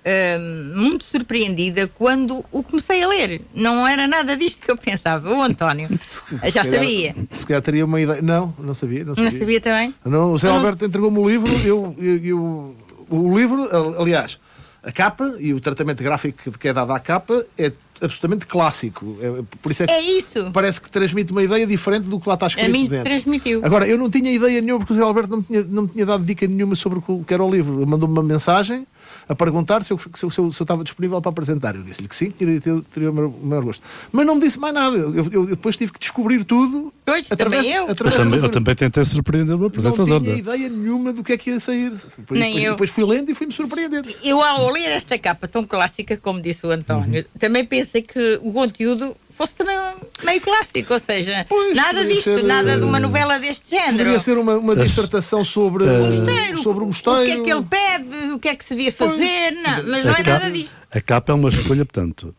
[0.07, 3.41] ah, muito surpreendida quando o comecei a ler.
[3.53, 5.29] Não era nada disto que eu pensava.
[5.29, 7.15] O António Se- já se calhar- sabia.
[7.31, 8.21] Se calhar teria uma ideia.
[8.21, 8.99] Não, não sabia.
[9.03, 9.39] Não Não sabia.
[9.39, 9.93] sabia também?
[10.05, 10.49] Não, o Zé.
[10.49, 12.75] Alberto entregou-me o livro, eu, eu, eu-
[13.09, 14.37] o livro, al- aliás,
[14.83, 19.17] a capa e o tratamento gráfico que é dado à capa é absolutamente clássico.
[19.21, 20.51] É- por isso é que É isso.
[20.53, 23.05] parece que transmite uma ideia diferente do que lá está A escrito mim dentro.
[23.05, 23.61] transmitiu.
[23.65, 25.89] Agora, eu não tinha ideia nenhuma, porque o Zé Alberto não me tinha, não me
[25.89, 27.85] tinha dado dica nenhuma sobre o que era o livro.
[27.87, 28.85] Mandou-me uma mensagem
[29.27, 31.75] a perguntar se eu, se, eu, se, eu, estava disponível para apresentar.
[31.75, 33.83] Eu disse-lhe que sim, que teria, teria, o maior gosto.
[34.11, 34.97] Mas não me disse mais nada.
[34.97, 36.93] Eu, eu depois tive que descobrir tudo.
[37.07, 37.89] Pois, através, também eu.
[37.89, 40.07] através Eu também, eu também tentei surpreender o meu apresentador.
[40.09, 40.39] Não tinha né?
[40.39, 41.93] ideia nenhuma do que é que ia sair.
[42.17, 42.71] Depois, Nem depois, eu.
[42.73, 44.09] depois fui lendo e fui-me surpreendendo.
[44.21, 47.39] Eu, ao ler esta capa tão clássica, como disse o António, Uhum.
[47.39, 49.77] também pensei que o conteúdo fosse também
[50.25, 53.91] meio clássico, ou seja, Pois, nada disto, ser, nada eh, de uma novela deste género.
[53.99, 57.23] Poderia ser uma, uma dissertação sobre, Mosteiro, sobre o o mosteiro.
[57.23, 60.11] que é que ele pede, o que é que se devia fazer, não, mas não
[60.11, 60.71] é capa- nada disto.
[60.91, 62.35] A capa é uma escolha, portanto.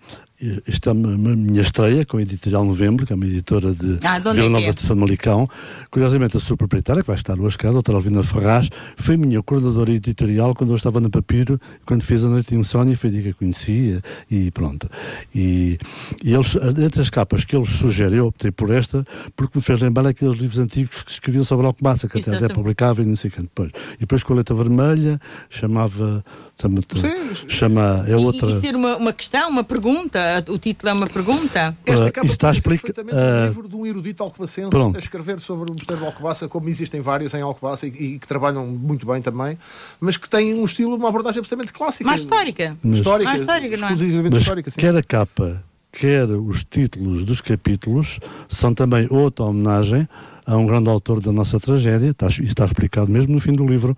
[0.69, 3.99] Esta é uma uma minha estreia com a Editorial Novembro, que é uma editora de
[4.05, 4.73] Ah, é Vila Nova é?
[4.73, 5.49] de Famalicão.
[5.91, 9.43] Curiosamente, a sua proprietária, que vai estar hoje cá, a doutora Alvina Ferraz, foi minha
[9.43, 13.21] coordenadora editorial quando eu estava na Papiro, quando fiz a Noite de Insónia, foi de
[13.21, 14.89] que a conhecia e pronto.
[15.35, 15.77] E,
[16.23, 19.81] e eles, entre as capas que eles sugerem, eu optei por esta, porque me fez
[19.81, 22.55] lembrar aqueles livros antigos que escreviam sobre a Alcobaça, que até, até Exatamente.
[22.55, 23.73] publicava e não sei o que depois.
[23.97, 25.21] E depois com a letra vermelha,
[25.51, 26.25] chamava.
[26.61, 27.49] Chama, Sim.
[27.49, 28.51] chama é E- outra.
[28.51, 31.77] E, ser uma, uma questão, uma pergunta, o título é uma pergunta.
[31.87, 34.23] Esta capa isso está a podia ser explica- perfeitamente um ah, livro de um erudito
[34.25, 34.97] alcobacense pronto.
[34.97, 38.27] a escrever sobre o Mosteiro de Alcobaça, como existem vários em Alcobaça e, e que
[38.27, 39.57] trabalham muito bem também,
[40.01, 42.09] mas que têm um estilo, uma abordagem absolutamente clássica.
[42.11, 42.77] Mais histórica.
[42.85, 43.93] Histórica, Mais histórica, não é?
[43.93, 44.77] exclusivamente Mas histórica, sim.
[44.81, 48.19] quer a capa, quer os títulos dos capítulos,
[48.49, 50.09] são também outra homenagem
[50.45, 52.11] a um grande autor da nossa tragédia.
[52.11, 53.97] Está, isso está explicado mesmo no fim do livro.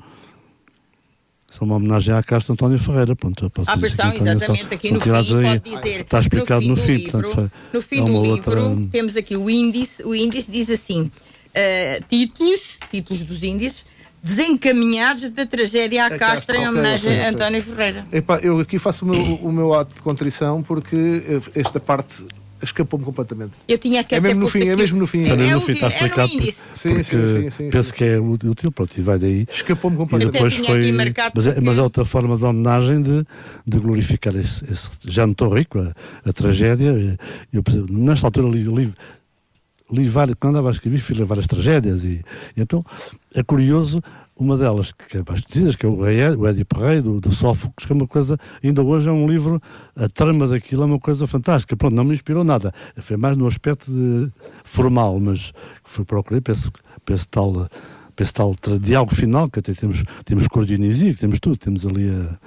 [1.51, 3.17] São uma homenagem à Castro António Ferreira.
[3.17, 5.61] Pronto, eu posso Ah, dizer António exatamente, são- aqui no fim aí.
[5.61, 6.01] pode dizer.
[6.03, 6.93] Está explicado no do fim.
[6.93, 10.71] livro, portanto, no fim é do livro outra- temos aqui o índice, o índice diz
[10.71, 11.11] assim,
[11.53, 13.85] eh, títulos, títulos dos índices,
[14.23, 17.31] desencaminhados da tragédia à A Castro em homenagem ok, a.
[17.31, 18.07] António Ferreira.
[18.13, 22.23] Epá, eu aqui faço o meu, o meu ato de contrição porque eh, esta parte
[22.63, 23.53] escapou-me completamente.
[23.69, 25.23] Eu tinha que É mesmo no fim, é mesmo no fim.
[25.23, 26.29] Sim, Também é no fim está é explicado.
[26.29, 27.95] Sim, porque sim, sim, sim, penso sim.
[27.95, 29.47] que é útil, pronto, e vai daí.
[29.51, 30.33] Escapou-me completamente.
[30.33, 30.81] depois tinha foi.
[30.81, 33.25] aqui marcado Mas é, mas é outra forma de homenagem de,
[33.67, 35.95] de glorificar esse, esse já não estou rico, a,
[36.29, 37.19] a tragédia.
[37.53, 38.93] Eu, nesta altura li, li,
[39.93, 42.05] li várias, quando andava a escrever, fiz várias tragédias.
[42.05, 42.23] E,
[42.57, 42.85] e então
[43.35, 44.03] é curioso,
[44.37, 47.31] uma delas, que é mais conhecida, que é o, Rei- o Édipo Rei, do, do
[47.31, 49.61] Sófocles, que é uma coisa, ainda hoje é um livro,
[49.95, 51.77] a trama daquilo é uma coisa fantástica.
[51.77, 52.73] Pronto, não me inspirou nada.
[52.97, 54.31] Foi mais no aspecto de-
[54.65, 55.53] formal, mas
[55.85, 56.71] fui procurei para esse,
[57.05, 57.69] para esse tal.
[58.17, 61.57] Para esse tal diálogo final, que até temos, temos cor de Dionísio, que temos tudo,
[61.57, 62.39] temos ali a,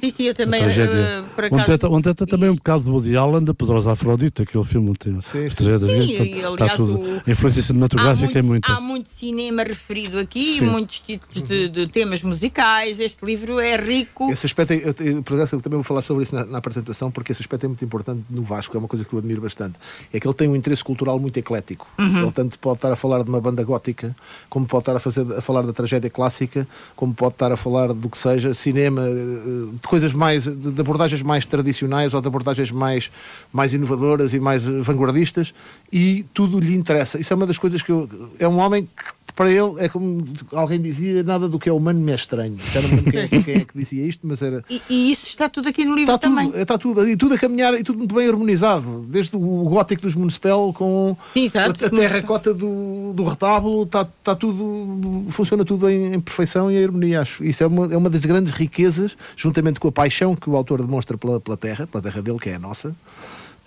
[0.00, 0.92] Sim, sim, eu a também, tragédia.
[0.94, 1.92] eh, por onde acaso...
[1.92, 5.12] onde entra também um bocado de Woody Allen, da Poderosa Afrodite, aquele filme onde tem
[5.20, 5.50] Sim, sim.
[5.50, 6.98] Sim, portanto, aliás, está tudo.
[7.00, 8.72] o- A influência cinematográfica muito, é muita.
[8.72, 10.66] há muito cinema referido aqui, Sim.
[10.66, 13.00] muitos títulos de, de temas musicais.
[13.00, 14.30] Este livro é rico.
[14.30, 17.32] Esse aspecto, é- eu, eu, eu também vou falar sobre isso na, na apresentação, porque
[17.32, 19.78] esse aspecto é muito importante no Vasco, é uma coisa que eu admiro bastante.
[20.12, 21.86] É que ele tem um interesse cultural muito eclético.
[21.98, 22.22] Uhum.
[22.22, 24.14] Ele tanto pode estar a falar de uma banda gótica,
[24.50, 27.92] como pode estar a, fazer, a falar da tragédia clássica, como pode estar a falar
[27.92, 32.72] do que seja, cinema, eh, de coisas mais, de, abordagens mais tradicionais ou de abordagens
[32.72, 33.10] mais,
[33.52, 35.54] mais inovadoras e mais vanguardistas,
[35.92, 37.20] e tudo lhe interessa.
[37.20, 38.08] Isso é uma das coisas que eu.
[38.38, 42.00] É um homem que para ele é como alguém dizia, nada do que é humano
[42.00, 42.56] me é estranho.
[42.72, 44.64] Já não me lembro quem, é- quem é que dizia isto, mas era.
[44.70, 46.46] E, e isso está tudo aqui no livro Está também.
[46.50, 49.04] tudo, está tudo, e tudo a caminhar e tudo muito bem harmonizado.
[49.08, 51.86] Desde o gótico dos Municipal com Sim, a, exato.
[51.86, 56.84] a terracota do, do retábulo, está, está tudo, funciona tudo em, em perfeição e em
[56.84, 57.20] harmonia.
[57.20, 57.44] Acho.
[57.44, 60.80] Isso é uma, é uma das grandes riquezas, juntamente com a paixão que o autor
[60.82, 62.94] demonstra pela, pela terra, pela terra dele, que é a nossa.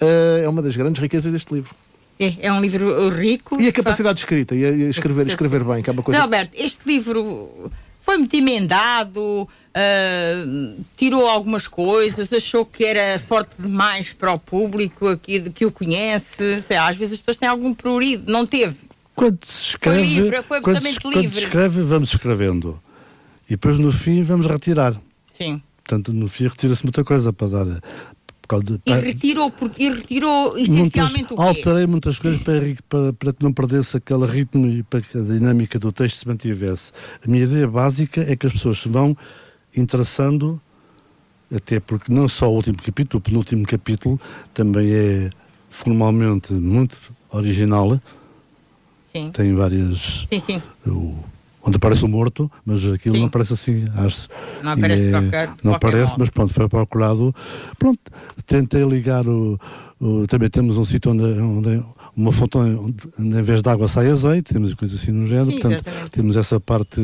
[0.02, 1.76] eh, é uma das grandes riquezas deste livro.
[2.20, 3.56] É, é um livro rico.
[3.60, 6.20] E a de capacidade de escrita, e a, escrever, escrever bem, que é uma coisa.
[6.20, 10.46] Zé Alberto, este livro foi muito emendado, ah,
[10.98, 16.62] tirou algumas coisas, achou que era forte demais para o público aqui que o conhece.
[16.64, 18.76] Sei às vezes as pessoas têm algum prurido, não teve.
[19.16, 21.40] Quando se escreve, livre, foi quando, absolutamente se, quando se livre.
[21.40, 22.82] escreve, vamos escrevendo.
[23.48, 25.00] E depois no fim vamos retirar.
[25.38, 25.62] Sim.
[25.78, 27.82] Portanto, no fim retira-se muita coisa para dar.
[28.50, 31.42] Causa de- E retirou, porque, e retirou muitas, essencialmente o quê?
[31.42, 35.22] alterei muitas coisas para, para, para que não perdesse aquele ritmo e para que a
[35.22, 36.92] dinâmica do texto se mantivesse.
[37.26, 39.16] A minha ideia básica é que as pessoas se vão
[39.76, 40.60] interessando,
[41.56, 44.20] até porque não só o último capítulo, o penúltimo capítulo
[44.54, 45.30] também é
[45.70, 46.98] formalmente muito
[47.32, 48.00] original,
[49.12, 50.26] Sim, tem várias.
[50.30, 50.62] sim, sim.
[50.88, 51.16] o-
[51.70, 53.22] onde aparece o morto, mas aquilo Sim.
[53.22, 54.28] não aparece assim, acho.
[54.64, 57.34] Não aparece de qualquer- Não aparece, mas pronto, foi procurado.
[57.78, 58.00] Pronto,
[58.46, 59.60] tentei ligar o.
[60.00, 61.84] o- também temos um sítio onde, onde
[62.16, 65.60] uma fonte onde, em vez de água sai azeite, temos coisas assim no género, Sim,
[65.60, 66.12] portanto, exatamente.
[66.12, 67.02] temos essa parte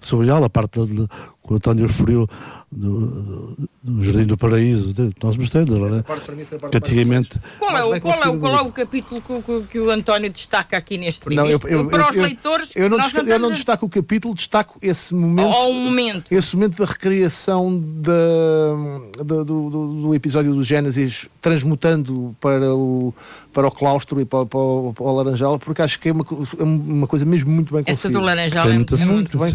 [0.00, 1.06] surreal, a parte de,
[1.52, 2.28] o António referiu
[2.70, 6.00] do, do, do Jardim do Paraíso, de, nós Essa é?
[6.00, 6.30] a parte
[6.70, 7.38] Que antigamente.
[7.58, 9.78] Qual é, Mais o, bem qual, é, o- qual é o capítulo que, que- que
[9.78, 11.44] o António destaca aqui neste livro?
[11.44, 13.88] Não, eu, eu, para os eu- leitores, eu não, destaco, eu não a- destaco o
[13.88, 15.48] capítulo, destaco esse momento.
[15.54, 16.24] Ou um momento.
[16.30, 23.12] Esse momento da recriação da, da- do, do- do episódio do Gênesis transmutando para o,
[23.52, 26.24] para o claustro e para, para o, para o Laranjal, porque acho que é uma,
[26.58, 28.20] é uma coisa mesmo muito bem Essa conseguida.
[28.20, 29.52] do Laranjal é muito, muito muito bem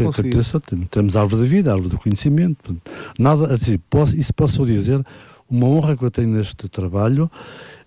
[0.60, 2.76] tem- Temos a árvore da vida, a árvore do conhecimento.
[3.18, 5.04] Nada, assim, posso, isso posso dizer,
[5.48, 7.30] uma honra que eu tenho neste trabalho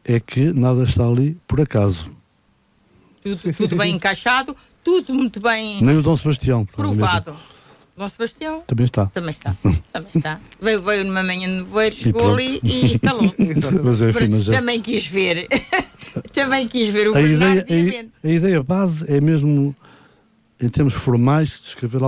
[0.04, 2.06] é que nada está ali por acaso.
[3.22, 3.96] tudo, Sim, sim, tudo sim, bem sim.
[3.98, 6.66] encaixado, tudo muito bem Nem o Dom Sebastião.
[6.66, 7.36] provado.
[7.96, 9.08] Dom Sebastião Também está.
[9.08, 9.56] também está.
[9.94, 10.40] Também está.
[10.60, 13.32] Veio, veio numa manhã de nevoeiro, chegou ali e instalou.
[13.84, 15.48] Mas enfim, mas é- Também quis ver.
[16.34, 17.66] também quis ver o a, ideia,
[18.24, 19.76] a a, ideia base é mesmo,
[20.60, 22.02] em termos formais, de escrever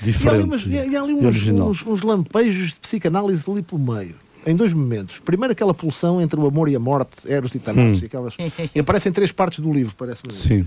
[0.00, 0.44] algo E há ali, diferente.
[0.44, 1.68] umas- e há- há ali uns, original.
[1.70, 4.14] uns- uns lampejos de psicanálise ali pelo meio.
[4.46, 5.18] Em dois momentos.
[5.24, 8.34] Primeiro aquela pulsão entre o amor e a morte, Eros e Thanatos, e, aquelas,
[8.74, 10.32] e aparecem três partes do livro, parece-me.
[10.32, 10.66] Sim.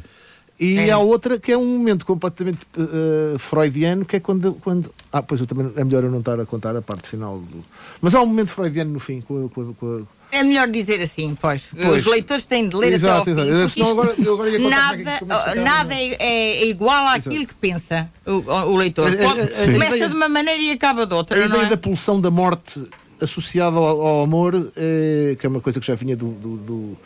[0.59, 0.91] E É.
[0.91, 4.93] há outra que é um momento completamente eh, freudiano, que é quando, quando.
[5.11, 7.39] Ah, pois eu também é melhor eu não estar a contar a parte final.
[7.39, 7.63] Do...
[7.99, 9.21] Mas há um momento freudiano no fim.
[9.21, 11.61] Com, com, com a- É melhor dizer assim, pois.
[11.75, 12.01] Pois.
[12.01, 13.51] Os leitores têm de ler Exato, até ao fim.
[13.51, 13.67] exato.
[13.67, 15.89] isto agora- eu agora ia contar como é que- nada como é que ficava, nada
[15.89, 17.47] não é, é igual àquilo Exato.
[17.49, 19.11] que pensa o, o leitor.
[19.17, 21.35] Pode- a começa ideia- de uma maneira e acaba de outra.
[21.37, 21.69] A não ideia é?
[21.69, 22.81] da pulsão da morte
[23.21, 26.97] associada ao, ao amor, eh, que é uma coisa que já vinha do, do, do,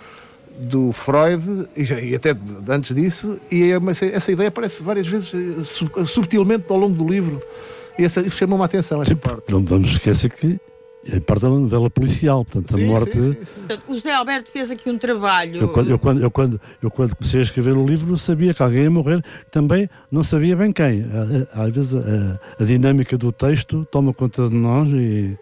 [0.59, 2.33] do Freud e, já- e até
[2.69, 6.95] antes disso, e é uma- essa ideia aparece várias vezes eh, sub- subtilmente ao longo
[6.95, 7.41] do livro.
[7.97, 9.51] E essa isso chamou-me a atenção, essa parte.
[9.51, 10.74] Não vamos esquecer que é
[11.27, 13.11] parte da novela policial, portanto, a Sim, morte.
[13.13, 13.53] sim, sim.
[13.55, 15.57] Portanto, O Zé Alberto fez aqui um trabalho.
[15.61, 18.63] Eu quando, eu, quando, eu, quando, eu quando comecei a escrever o livro sabia que
[18.63, 21.03] alguém ia morrer, também não sabia bem quem.
[21.03, 25.37] A- a- Às vezes a, a dinâmica do texto toma conta de nós e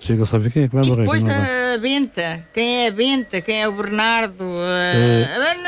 [0.00, 1.00] chega a saber quem é que vai E morrer.
[1.02, 1.34] depois não
[1.74, 4.44] a Benta, quem é a Benta, quem é o Bernardo,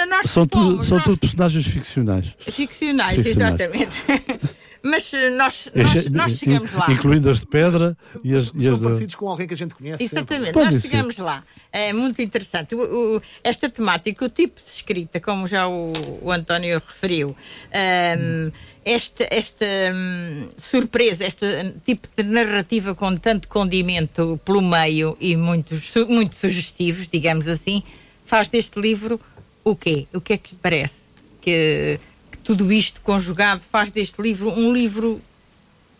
[0.08, 2.34] nós São, tudo, são nós- tudo personagens ficcionais.
[2.38, 3.60] ficcionais, Ficcionais.
[3.60, 3.96] exatamente.
[4.82, 6.90] Mas eh, nós, É nós, che- nós chegamos lá.
[6.90, 8.86] Incluindo as de pedra e as, e São as da.
[8.88, 10.02] parecidos com alguém que a gente conhece.
[10.02, 10.88] Exatamente, Pode nós ser.
[10.88, 11.44] chegamos lá.
[11.72, 12.74] É muito interessante.
[12.74, 17.36] O- o- esta temática, o tipo de escrita, como já o, o António referiu,
[17.72, 18.50] ahm,
[18.84, 25.74] esta, esta hum, surpresa, este tipo de narrativa com tanto condimento pelo meio e muito,
[26.08, 27.82] muito sugestivos, digamos assim,
[28.24, 29.20] faz deste livro
[29.62, 30.06] o quê?
[30.14, 30.94] O que é que lhe parece?
[31.42, 32.00] Que
[32.42, 35.20] tudo isto conjugado faz deste livro um livro.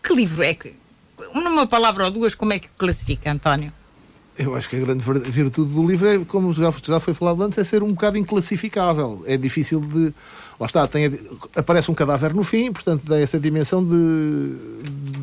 [0.03, 0.73] Que livro é que.
[1.33, 3.71] Numa palavra ou duas, como é que o classifica, António?
[4.37, 7.63] Eu acho que a grande virtude do livro é, como já, foi falado antes, é
[7.63, 9.23] ser um bocado inclassificável.
[9.27, 10.13] É difícil de.
[10.59, 11.11] Lá está, tem
[11.55, 14.55] aparece um cadáver no fim, portanto dá essa dimensão de,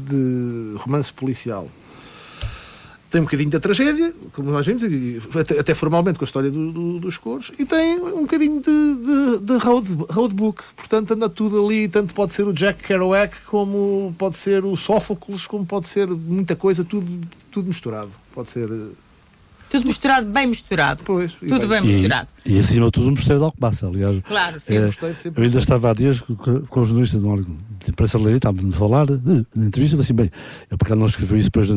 [0.05, 1.69] de romance policial.
[3.11, 6.51] Tem um bocadinho da tragédia, como nós vimos, e até, até formalmente com a história
[6.51, 10.63] do- do- dos cores, e tem um bocadinho de, de, de road, roadbook.
[10.77, 15.47] Portanto, anda tudo ali, tanto pode ser o Jack Kerouac, como pode ser o Sófocles,
[15.47, 17.11] como pode ser muita coisa, tudo,
[17.51, 18.11] tudo misturado.
[18.35, 18.69] Pode ser.
[18.71, 18.91] eh,
[19.71, 21.03] Tudo misturado, bem misturado.
[21.05, 22.29] Pois, e Tudo bem- bem E, misturado.
[22.45, 24.19] e acima de tudo um mosteiro de Alcobaça, aliás.
[24.27, 24.75] Claro, sim.
[24.75, 24.91] É,
[25.35, 28.79] eu ainda estava há dias com, com o jornalista de uma de imprensa estávamos a
[28.79, 30.31] falar de, de entrevista, eu assim, bem,
[30.71, 31.71] eu para cá não escreveu isso depois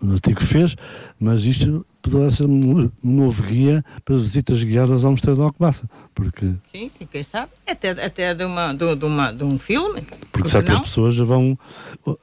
[0.00, 0.76] no, artigo que fez,
[1.18, 6.44] mas isto poderá ser um, novo guia para visitas guiadas ao mosteiro de Alcobaça, porque,
[6.70, 7.50] Sim, sim, quem sabe?
[7.66, 10.02] Até, até de, uma, de, de uma, de um filme.
[10.02, 10.82] porque Porque certas não?
[10.82, 11.58] pessoas já vão,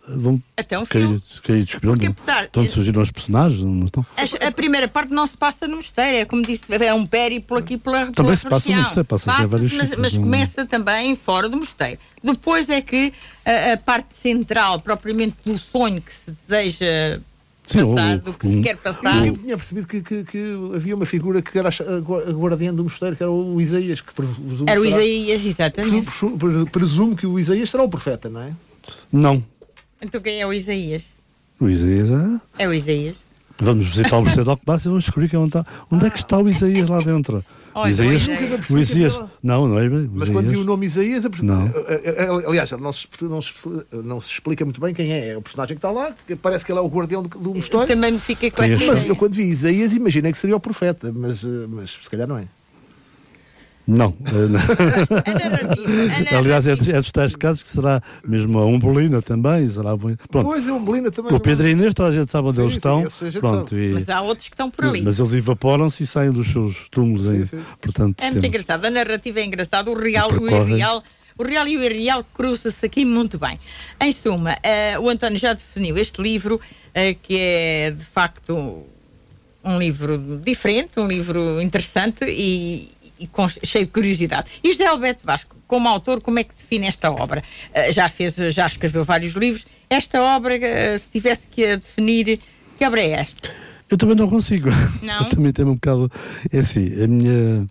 [0.08, 1.20] vão Até um filme.
[1.20, 4.06] querer, querer descobrir Porque, onde, apesar- de onde surgiram os personagens, não estão.
[4.16, 7.58] A, a primeira parte não se passa no mosteiro, é como disse, é um périplo
[7.58, 10.22] aqui pela, pela Também se passa no mosteiro, passa-se em Passa-se, vários mas, mas não-
[10.22, 11.98] começa também fora do mosteiro.
[12.24, 13.12] Depois é que
[13.44, 17.20] a, a parte central, propriamente do sonho que se deseja
[17.72, 19.16] Sim, passar, o- que se quer Eu passar.
[19.26, 23.16] nunca tinha percebido que, que- que havia uma figura que era a guardiã do mosteiro,
[23.16, 26.02] que era o Isaías, que presumo Era o será- Isaías, exatamente.
[26.06, 28.52] presumo- presumo- Presumo que o Isaías será o profeta, não é?
[29.12, 29.44] Não,
[30.02, 31.04] Então quem é o Isaías?
[31.60, 32.10] o Isaías
[32.58, 32.64] é...
[32.64, 33.16] É o Isaías.
[33.60, 36.10] Vamos visitar o Mosteiro de Alcobaça e vamos descobrir que é onde, está, onde é
[36.10, 37.46] que está o Isaías lá dentro.
[37.74, 38.70] Olha, Isaías, o Isaías.
[38.70, 40.10] o Isaías, não, não é bem.
[40.14, 41.70] Mas quando vi o nome Isaías, Não.
[42.48, 43.54] aliás, não se, não, se,
[44.04, 45.30] não se explica muito bem quem é.
[45.30, 47.56] É o personagem que está lá, que parece que ele é o guardião do, do
[47.56, 47.86] mosteiro.
[47.86, 51.44] Também me fica com Mas eu quando vi Isaías imaginei que seria o profeta, mas,
[51.44, 52.46] eh, mas se calhar não é.
[53.94, 54.16] Não.
[54.26, 59.22] A narrativa, a Aliás, é, dos- é dos tais casos que será mesmo a Umbelina
[59.22, 59.68] também.
[59.70, 59.98] Será.
[59.98, 60.18] Pronto.
[60.30, 61.34] Pois é, o Belina também.
[61.34, 63.00] O Pedro e Inês, toda a gente sabe onde Sim, eles sim, estão.
[63.00, 65.02] a gente Pronto, e- Mas há outros que estão por ali.
[65.02, 67.28] mas eles evaporam-se e saem dos seus túmulos.
[67.30, 67.62] Sim, sim.
[67.82, 68.86] Portanto, É muito temos- engraçado.
[68.86, 69.90] A narrativa é engraçada.
[69.92, 71.04] O real, o irreal,
[71.40, 73.60] O real e o irreal cruzam-se aqui muito bem.
[74.00, 78.84] Em suma, uh, o António já definiu este livro, uh, que é de facto
[79.64, 82.90] um livro diferente, um livro interessante e,
[83.22, 84.50] e com, cheio de curiosidade.
[84.64, 87.44] E José Alberto Vasco, como autor, como é que define esta obra?
[87.70, 89.66] Uh, já fez, já escreveu vários livros.
[89.90, 90.58] Esta obra,
[90.98, 92.40] se tivesse que definir,
[92.78, 93.52] que obra é esta?
[93.90, 94.70] Eu também não consigo.
[95.04, 95.20] Não?
[95.24, 96.10] Eu também tenho um bocado.
[96.52, 97.68] É assim, a minha,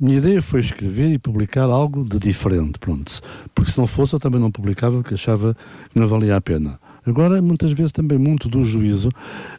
[0.00, 3.20] minha ideia foi escrever e publicar algo de diferente, pronto.
[3.52, 5.56] Porque se não fosse, eu também não publicava, porque achava
[5.90, 6.78] que não valia a pena.
[7.06, 9.10] Agora, muitas vezes também muito do juízo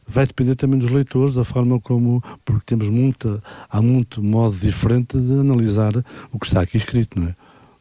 [0.08, 5.18] vai depender também dos leitores, da forma como, porque temos muita, há muito modo diferente
[5.18, 5.94] de analisar
[6.32, 7.36] o que está aqui escrito, não é?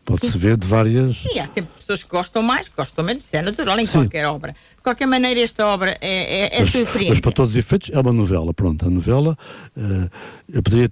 [0.05, 1.25] Pode-se ver de várias.
[1.33, 4.01] E há sempre pessoas que gostam mais, que gostam menos, isso é natural em Sim.
[4.01, 4.53] qualquer obra.
[4.53, 7.11] De qualquer maneira, esta obra é, é, é mas, surpreendente.
[7.11, 8.85] Mas para todos os efeitos é uma novela, pronto.
[8.85, 9.39] A novela,
[9.77, 10.11] uh,
[10.49, 10.91] eu poderia.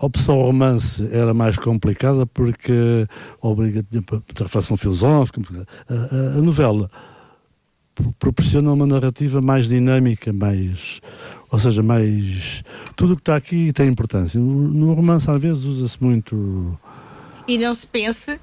[0.00, 3.08] A opção romance era mais complicada porque
[3.40, 5.40] obriga a reflexão filosófica.
[5.88, 6.88] A, a, a novela
[8.18, 11.00] proporciona uma narrativa mais dinâmica, mais,
[11.50, 12.62] ou seja, mais
[12.96, 14.38] tudo o que está aqui tem importância.
[14.40, 16.78] No romance às vezes usa-se muito
[17.48, 18.38] e não se pense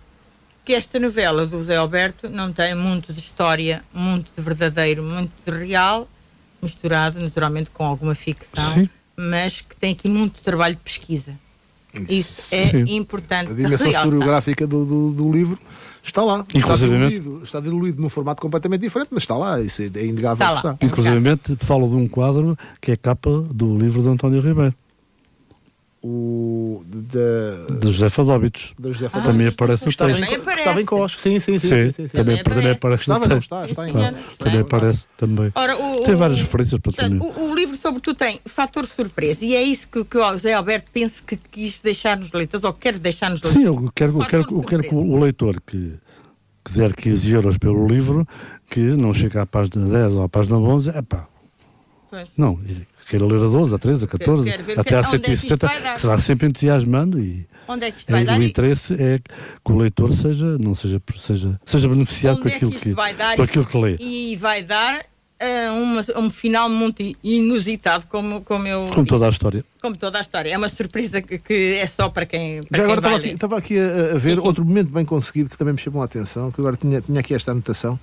[0.66, 5.32] que esta novela do José Alberto não tem muito de história, muito de verdadeiro, muito
[5.46, 6.10] de real,
[6.60, 8.90] misturado naturalmente com alguma ficção, Sim.
[9.16, 11.38] mas que tem aqui muito trabalho de pesquisa.
[12.10, 12.96] Isso é Sim.
[12.96, 13.52] importante.
[13.52, 15.60] A dimensão historiográfica do, do, do, livro
[16.04, 16.46] está lá.
[16.54, 19.62] Está diluído, está diluído num formato completamente diferente, mas está lá.
[19.62, 20.46] Isso é, é inegável.
[20.48, 20.86] Está está.
[20.86, 21.20] Inclusive,
[21.60, 24.74] falo de um quadro que é capa do livro de António Ribeiro
[26.08, 28.76] o da, de José Fadóbitos.
[29.12, 30.22] Ah, também aparece no texto.
[30.22, 31.16] Também Estava em Cos.
[31.18, 31.68] Sim, sim, sim.
[31.68, 32.16] sim, sim, sim.
[32.16, 35.52] Também, também aparece Estava, não está, está, está, Também aparece também.
[35.56, 39.56] Ora, o, tem várias referências para portanto, o, o, livro, sobretudo, tem fator surpresa e
[39.56, 43.00] é isso que, que o José Alberto pensa que quis deixar nos leitores ou quer
[43.00, 43.68] deixar nos leitores.
[43.68, 45.96] Sim, eu quero, eu quero, eu quero que o leitor que,
[46.64, 48.28] que der 15 euros pelo livro
[48.70, 51.28] que não chega à página 10 ou à página 11, é pá.
[52.38, 52.60] Não,
[53.10, 56.08] queira ler a 12, a 13, a 14, ver, até a 170, é que se
[56.08, 58.40] vá sempre entusiasmando e onde é que isto vai é, dar?
[58.40, 62.72] o interesse é que o leitor seja, não seja, seja, seja beneficiado com, é aquilo
[62.72, 63.98] que, com aquilo que lê.
[64.00, 65.06] E vai dar
[65.42, 68.90] uh, uma, um final muito inusitado, como, como eu.
[68.94, 69.64] Como toda a história.
[69.82, 70.52] Como toda a história.
[70.52, 72.64] É uma surpresa que, que é só para quem.
[72.64, 75.50] Para Já quem agora estava aqui, estava aqui, a, a ver outro momento bem conseguido
[75.50, 78.00] que também me chamou a atenção, que agora tinha, tinha aqui esta anotação,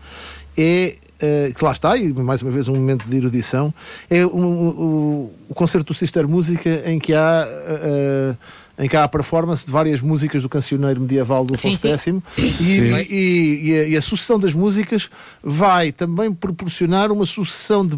[0.56, 3.72] é Uh, que lá está, e mais uma vez um momento de erudição,
[4.10, 7.46] é o, o, o concerto do Sister Música em que há.
[7.46, 8.36] Uh,
[8.78, 12.42] em que há a performance de várias músicas do cancioneiro medieval do Afonso X e,
[12.42, 15.10] e, e, a, e, a, sucessão das músicas
[15.42, 17.96] vai também proporcionar uma sucessão de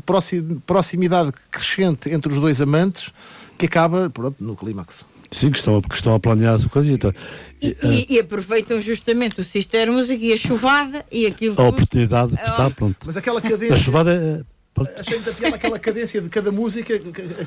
[0.66, 3.10] proximidade crescente entre os dois amantes
[3.56, 5.04] que acaba pronto, no clímax.
[5.34, 6.92] Sim, que estão, que estão a planear essa coisa.
[6.92, 7.12] Então,
[7.60, 11.60] e, e, uh, e, aproveitam justamente o Sister Música e a chuvada e aquilo.
[11.60, 12.96] A oportunidade de estar, pronto.
[13.04, 13.74] Mas aquela cadência.
[13.74, 14.53] A chuvada é
[14.98, 16.94] Achei muita piada aquela cadência de cada música,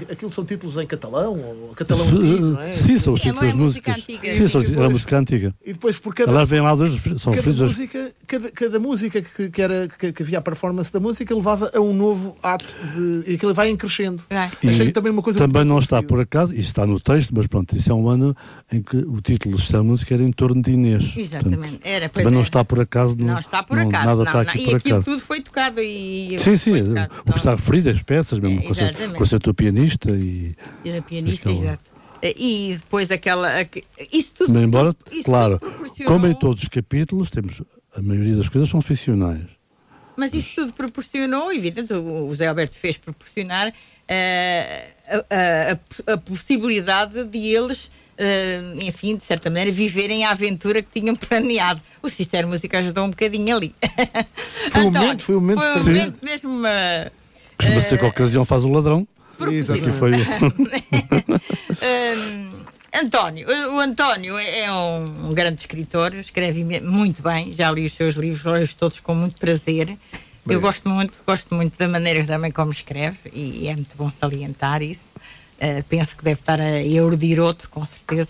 [0.10, 2.72] aquilo são títulos em catalão, ou catalão antigo, não é?
[2.72, 3.98] Sim, são os títulos das músicas.
[3.98, 4.32] Antiga.
[4.32, 5.56] Sim, são a música antiga.
[5.66, 6.32] E depois por cada.
[6.32, 10.42] Lá dois, são cada música, cada, cada música que, que, era, que, que, havia a
[10.42, 14.24] performance da música levava a um novo ato de, e aquilo vai crescendo.
[14.30, 14.50] É.
[14.70, 15.40] Achei também uma coisa.
[15.40, 18.36] Também não está por acaso, isto está no texto, mas pronto, isso é um ano
[18.72, 21.16] em que o título desta música era em torno de Inês.
[21.18, 21.58] Exatamente.
[21.58, 23.18] Portanto, era, também não está por acaso.
[23.18, 24.06] Não, não está por acaso.
[24.06, 24.66] Não, nada não, está aqui não.
[24.66, 26.38] por e aquilo tudo foi tocado e.
[26.40, 26.74] Sim, sim.
[27.26, 30.56] O que está referido é peças, mesmo é, concerto, concerto pianista e.
[30.86, 31.66] Era pianista, aquela...
[31.66, 31.98] exato.
[32.24, 33.50] E depois aquela.
[34.12, 34.54] Isso tudo.
[34.54, 37.62] Mas embora, isso claro, tudo como em todos os capítulos, temos.
[37.96, 39.58] A maioria das coisas são ficcionais.
[40.18, 43.74] Mas isso tudo proporcionou, evidente, o José Alberto fez proporcionar uh,
[45.30, 51.00] a, a, a, possibilidade de eles, uh, enfim, de certa maneira, viverem a aventura que
[51.00, 51.82] tinham planeado.
[52.02, 53.76] O Sistema Música ajudou um bocadinho ali.
[54.72, 57.12] Foi um momento, foi um momento, foi um momento mesmo uma
[57.58, 59.08] Costuma ser que a ocasião faz o ladrão.
[59.52, 59.90] Exatamente.
[59.90, 60.12] Aqui foi.
[62.16, 62.68] um,
[63.00, 68.44] António, o António é um, grande escritor, escreve muito bem, já li os seus livros,
[68.44, 69.88] li-os todos com muito prazer.
[69.88, 70.56] Bem.
[70.56, 74.82] Eu gosto muito, gosto muito da maneira também como escreve e é muito bom salientar
[74.82, 75.17] isso.
[75.58, 78.30] Uh, penso que deve estar a erudir outro, com certeza.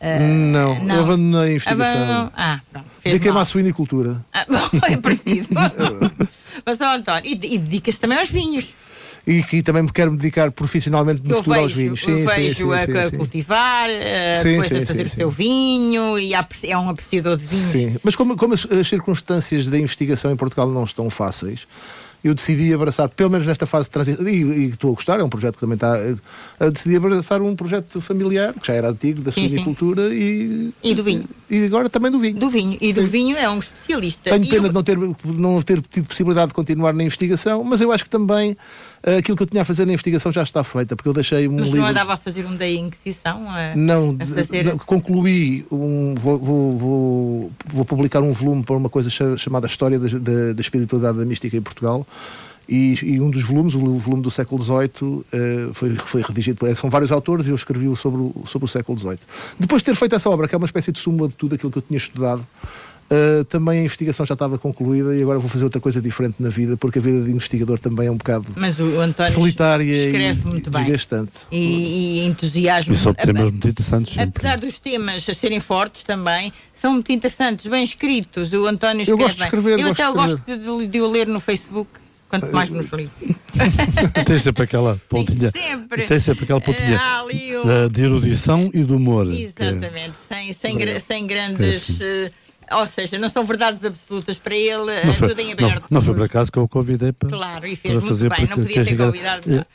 [0.00, 2.32] Uh, não, não, eu abandonei a investigação.
[2.36, 2.86] Ah, pronto.
[3.04, 4.24] Dediquei-me à suinicultura.
[4.32, 5.48] Ah, bom, é preciso.
[5.54, 6.28] é
[6.64, 8.72] Mas, oh, António, e, e dedica-se também aos vinhos.
[9.24, 12.00] E que também me quero me dedicar profissionalmente no estudo aos vinhos.
[12.00, 16.34] Sim, vejo sim, sim, a, sim, cultivar, a, depois a fazer o seu vinho e
[16.34, 17.70] é um apreciador de vinhos.
[17.70, 21.68] Sim, mas como, como as, as circunstâncias da investigação em Portugal não estão fáceis,
[22.24, 25.24] eu decidi abraçar, pelo menos nesta fase de transição, e, e estou a gostar, é
[25.24, 25.96] um projeto que também está.
[26.60, 30.72] Eu decidi abraçar um projeto familiar, que já era antigo, da suinicultura e.
[30.82, 31.24] E do vinho.
[31.50, 32.38] E agora também do vinho.
[32.38, 32.78] Do vinho.
[32.80, 34.30] E do vinho é um especialista.
[34.30, 37.80] Tenho pena eu- de não ter, não ter tido possibilidade de continuar na investigação, mas
[37.80, 38.56] eu acho que também eh,
[39.04, 41.52] aquilo que eu tinha a fazer na investigação já está feita, porque eu deixei um
[41.56, 41.80] Mas livro.
[41.80, 43.44] não andava a fazer um da Inquisição?
[43.50, 44.64] A, Não, a fazer...
[44.64, 49.66] de- concluí, um, vou, vou, vou, vou publicar um volume para uma coisa cha- chamada
[49.66, 52.06] História da, da, da Espiritualidade da Mística em Portugal.
[52.68, 56.74] E, e um dos volumes, o volume do século XVIII, eh, foi, foi redigido por.
[56.76, 59.18] São vários autores e eu escrevi-o sobre, o- sobre o século XVIII.
[59.58, 61.72] Depois de ter feito essa obra, que é uma espécie de súmula de tudo aquilo
[61.72, 62.46] que eu tinha estudado,
[63.14, 66.48] eh, também a investigação já estava concluída e agora vou fazer outra coisa diferente na
[66.48, 70.12] vida, porque a vida de investigador também é um bocado Mas o António solitária e
[70.70, 70.82] bem.
[70.84, 71.32] desgastante.
[71.50, 72.92] E, e entusiasmo.
[72.94, 74.28] E são A- temas muito interessantes sempre.
[74.40, 78.52] Apesar dos temas a serem fortes também, são muito interessantes, bem escritos.
[78.52, 79.46] O António escreve Eu gosto de bem.
[79.46, 80.42] escrever, Eu gosto até de gosto
[80.80, 81.90] de, de o ler no Facebook,
[82.28, 83.10] quanto mais nos livros.
[84.26, 85.50] Tem sempre aquela pontinha.
[85.50, 86.04] sempre.
[86.06, 89.26] Tem sempre aquela pontinha ali o- eh, de erudição e de humor.
[89.28, 91.82] que é- Exatamente, sem, sem, gra- sem grandes.
[91.82, 91.98] sim.
[92.00, 92.30] eh,
[92.76, 95.84] ou seja, não são verdades absolutas para ele, Não é foi, tudo em não, aberto.
[95.90, 98.46] não foi por acaso que eu o convidei para, Claro, e fez muito fazer bem,
[98.46, 99.66] não podia ter convidado eh, melhor.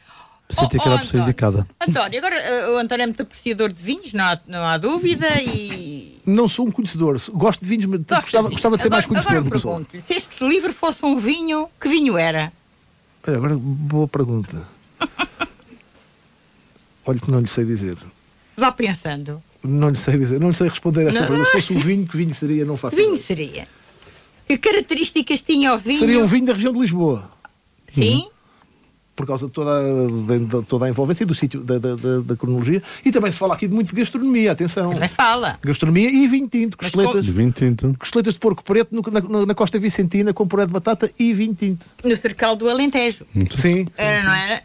[0.50, 1.24] Senti Oh, que era oh, a pessoa António.
[1.24, 1.68] indicada.
[1.86, 5.28] António, agora eh, o António é muito apreciador de vinhos, não há, não há dúvida,
[5.42, 6.20] e.
[6.26, 9.06] Não sou um conhecedor, gosto de vinhos, mas Gosta gostava, de gostava de ser mais
[9.06, 9.72] conhecedor do Agora que sou.
[9.72, 12.52] pergunto-lhe, se este livro fosse um vinho, que vinho era?
[13.28, 14.66] Olha, agora, boa pergunta.
[17.06, 17.98] Olha que não lhe sei dizer.
[18.56, 19.42] Vá pensando.
[19.70, 21.28] Não lhe sei dizer, não lhe sei responder a essa Não.
[21.28, 21.50] pergunta.
[21.50, 22.64] Se fosse um vinho, que vinho seria?
[22.64, 23.24] Não faço vinho ideia.
[23.24, 23.68] seria?
[24.48, 26.00] Que características tinha o vinho?
[26.00, 27.30] Seria um vinho da região de Lisboa,
[27.94, 28.30] Sim?
[29.18, 29.82] Por causa de toda a,
[30.38, 32.80] de- de toda a envolvência do sítio, da, da, da- da cronologia.
[33.04, 34.94] E também se fala aqui de muito de gastronomia, atenção.
[34.94, 35.58] Também fala.
[35.64, 37.96] Gastronomia e vinho tinto, costeletas, De vinho tinto.
[37.98, 41.56] costeletas de porco preto no- na, na Costa Vicentina com puré de batata e vinho
[41.56, 41.84] tinto.
[42.04, 43.26] No cercal do Alentejo.
[43.34, 44.26] Sim, sim, Era, sim.
[44.28, 44.62] não era?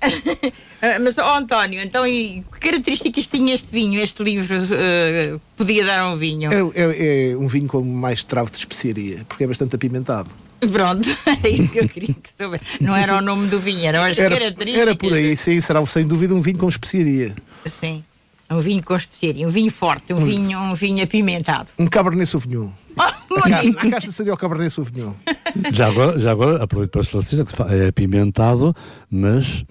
[0.83, 5.83] Ah, Mas, ó António, então, e que características tinha este vinho, este livro, eh, podia
[5.87, 6.51] dar a um vinho?
[6.53, 10.29] É, é- é um vinho com mais travo de especiaria, porque é bastante apimentado.
[10.71, 11.09] Pronto,
[11.43, 12.65] é isso que eu queria que soubesse.
[12.81, 14.89] Não era o nome do vinho, eram as Era, características.
[14.89, 17.35] era por aí, sim, será sem dúvida um vinho com especiaria.
[17.81, 18.05] Sim.
[18.51, 21.69] Um vinho com especiaria, um vinho forte, um vinho, um vinho apimentado.
[21.79, 22.69] Um Cabernet Sauvignon.
[23.35, 25.15] Oh, A a caixa seria o Cabernet Sauvignon.
[25.73, 28.77] Já agora, já agora aproveito para esclarecer que é apimentado,
[29.11, 29.65] mas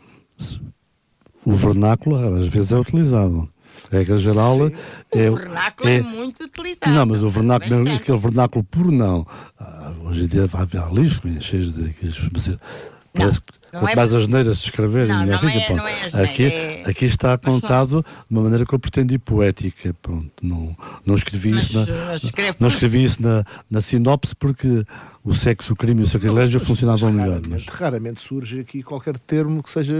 [1.45, 3.47] o vernáculo às vezes é utilizado.
[3.89, 4.71] Regra geral Sim.
[5.11, 5.29] é.
[5.29, 6.91] O vernáculo é, muito utilizado.
[6.91, 8.01] Não, mas o vernáculo, Bastante.
[8.01, 9.25] aquele vernáculo puro não.
[9.59, 11.91] Ah, hoje em dia vai haver livros cheios de.
[13.13, 15.77] Parece que não quanto é- mais as neiras se escreverem, Não, não fica, é- pronto.
[15.77, 19.17] não é asneira, aqui, é- aqui está Mas contado de uma maneira que eu pretendi
[19.19, 19.95] poética.
[20.01, 24.35] Pronto, não, não escrevi Mas, isso, na, mas escreve não escrevi isso na, na sinopse
[24.35, 24.83] porque
[25.23, 27.41] o sexo, o crime e o sacrilégio funcionavam melhor.
[27.47, 29.93] Mas Raramente, surge aqui qualquer termo que seja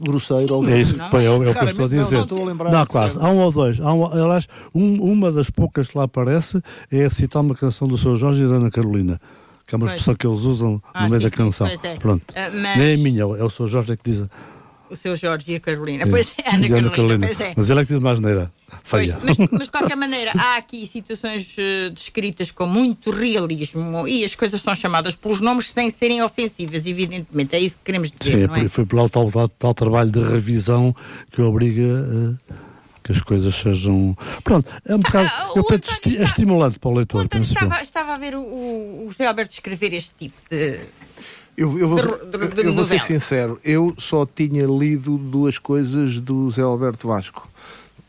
[0.00, 2.14] grosseiro ou é isso que, Não é, o- é o que eu estou a dizer.
[2.16, 3.18] não estou a lembrar Não, de quase.
[3.18, 3.80] Há um ou dois.
[3.80, 6.60] Há um, aliás, um- uma das poucas que lá aparece
[6.90, 8.16] é citar uma canção do Sr.
[8.16, 9.20] Jorge e da Ana Carolina.
[9.66, 9.92] Que é uma Pois.
[10.00, 11.66] expressão que eles usam Ah, no meio sim, da sim, canção.
[11.66, 11.96] pois é.
[11.96, 12.24] Pronto.
[12.36, 13.66] Ah, mas- Nem é minha, é o Sr.
[13.66, 14.24] Jorge é que diz.
[14.88, 16.06] O seu Jorge e a Carolina.
[16.06, 17.26] Pois é, Ana E a Carolina.
[17.26, 17.54] Pois é.
[17.56, 18.52] Mas ele é que diz mais neira.
[18.88, 19.18] Pois, Feia.
[19.24, 24.36] mas, mas de qualquer maneira, há aqui situações eh, descritas com muito realismo e as
[24.36, 27.56] coisas são chamadas pelos nomes sem serem ofensivas, evidentemente.
[27.56, 28.68] É isso que queremos dizer, Sim, não é?
[28.68, 30.94] foi- pelo tal, tal, tal trabalho de revisão
[31.32, 32.65] que obriga a
[33.06, 34.16] que as coisas sejam.
[34.42, 35.30] Pronto, é um bocado.
[35.32, 37.26] ah, Eu penso esti- é está- estimulante para o leitor.
[37.32, 37.42] Eu.
[37.42, 40.80] estava, estava a ver o, o, José Alberto escrever este tipo de.
[41.56, 45.58] Eu, eu vou, De- de- de eu vou ser sincero, eu só tinha lido duas
[45.58, 47.48] coisas do Zé Alberto Vasco.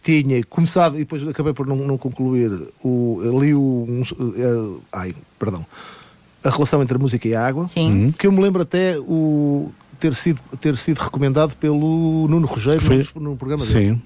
[0.03, 2.49] Tinha começado, e depois acabei por não, não concluir,
[2.83, 3.59] o, li o.
[3.87, 4.01] um,
[4.35, 5.65] eh, ai, perdão.
[6.43, 7.67] A relação entre a música e a água.
[7.73, 8.13] Sim.
[8.17, 9.69] Que eu me lembro até o,
[9.99, 12.81] ter, sido, ter sido recomendado pelo Nuno Rogério
[13.15, 13.95] no, no programa dele.
[13.95, 14.01] Sim,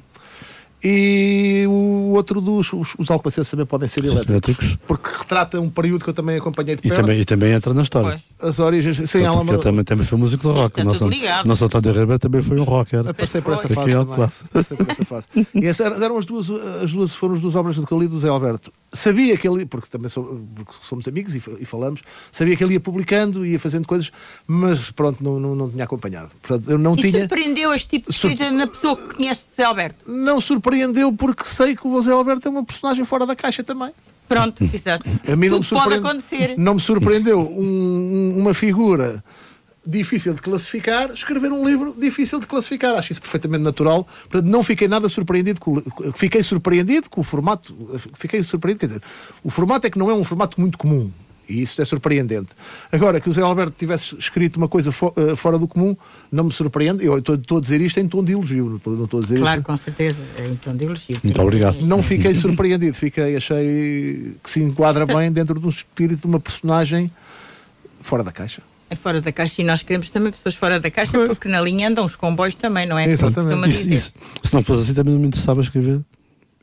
[0.83, 4.77] E o outro dos os, os alcobaceses também podem ser Os elétricos, elétricos.
[4.87, 7.01] porque retrata um período que eu também acompanhei de e perto.
[7.01, 8.21] também, e também entra na história.
[8.39, 8.51] Pois.
[8.51, 10.79] As origens, sem ela, ele também, também foi músico do rock.
[10.79, 11.09] está O nosso,
[11.45, 13.03] nosso António Ribeiro também foi um rocker.
[13.05, 14.49] Eu passei por essa fase é.
[14.51, 15.27] Passei por essa fase.
[15.53, 16.49] E essas eram eram as duas,
[16.83, 18.71] as duas, foram as duas obras que eu li do Zé Alberto.
[18.93, 22.73] Sabia que ele, porque também sou- porque somos amigos e, e falamos, sabia que ele
[22.73, 24.11] ia publicando, ia fazendo coisas,
[24.45, 26.29] mas pronto, não, não, não tinha acompanhado.
[26.41, 27.19] Portanto, eu não E tinha.
[27.19, 30.11] surpreendeu este tipo de Sur- escrita na pessoa que conhece o José Alberto.
[30.11, 33.91] Não surpreendeu porque sei que o Zé Alberto é uma personagem fora da caixa também.
[34.27, 35.09] Pronto, exato.
[35.25, 36.55] A mim não me Tudo pode acontecer.
[36.57, 39.23] Não me surpreendeu um- uma figura
[39.85, 42.95] difícil de classificar, escrever um livro difícil de classificar.
[42.95, 44.07] Acho isso perfeitamente natural.
[44.29, 47.75] Portanto, não fiquei nada surpreendido com o, fiquei surpreendido com o formato.
[48.13, 49.01] Fiquei surpreendido, quer dizer,
[49.43, 51.11] o formato é que não é um formato muito comum.
[51.49, 52.49] E isso é surpreendente.
[52.91, 55.97] Agora, que o Zé Alberto tivesse escrito uma coisa fo uh, fora do comum,
[56.31, 57.03] não me surpreende.
[57.03, 59.65] Eu estou a dizer isto em tom de elogio, não estou a dizer Claro, isto.
[59.65, 61.17] com certeza, é em tom de elogio.
[61.21, 61.81] Muito obrigado.
[61.81, 67.09] Não fiquei surpreendido, fiquei, achei que se enquadra bem dentro do espírito de uma personagem
[67.99, 68.61] fora da caixa.
[68.91, 71.87] É fora da caixa e nós queremos também pessoas fora da caixa porque na linha
[71.87, 73.05] andam os comboios também, não é?
[73.05, 73.69] Exatamente.
[73.69, 74.13] Isso- isso-
[74.43, 76.01] se não fosse assim, também não me interessava escrever.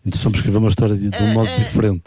[0.04, 2.02] Interessou-me escrever uma história de, de um modo diferente.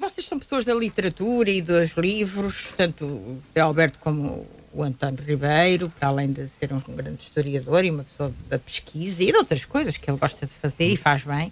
[0.00, 5.92] Vocês são pessoas da literatura e dos livros, tanto o Alberto como o António Ribeiro,
[6.00, 9.64] para além de ser um grande historiador e uma pessoa da pesquisa e de outras
[9.64, 11.50] coisas que ele gosta de fazer e faz bem.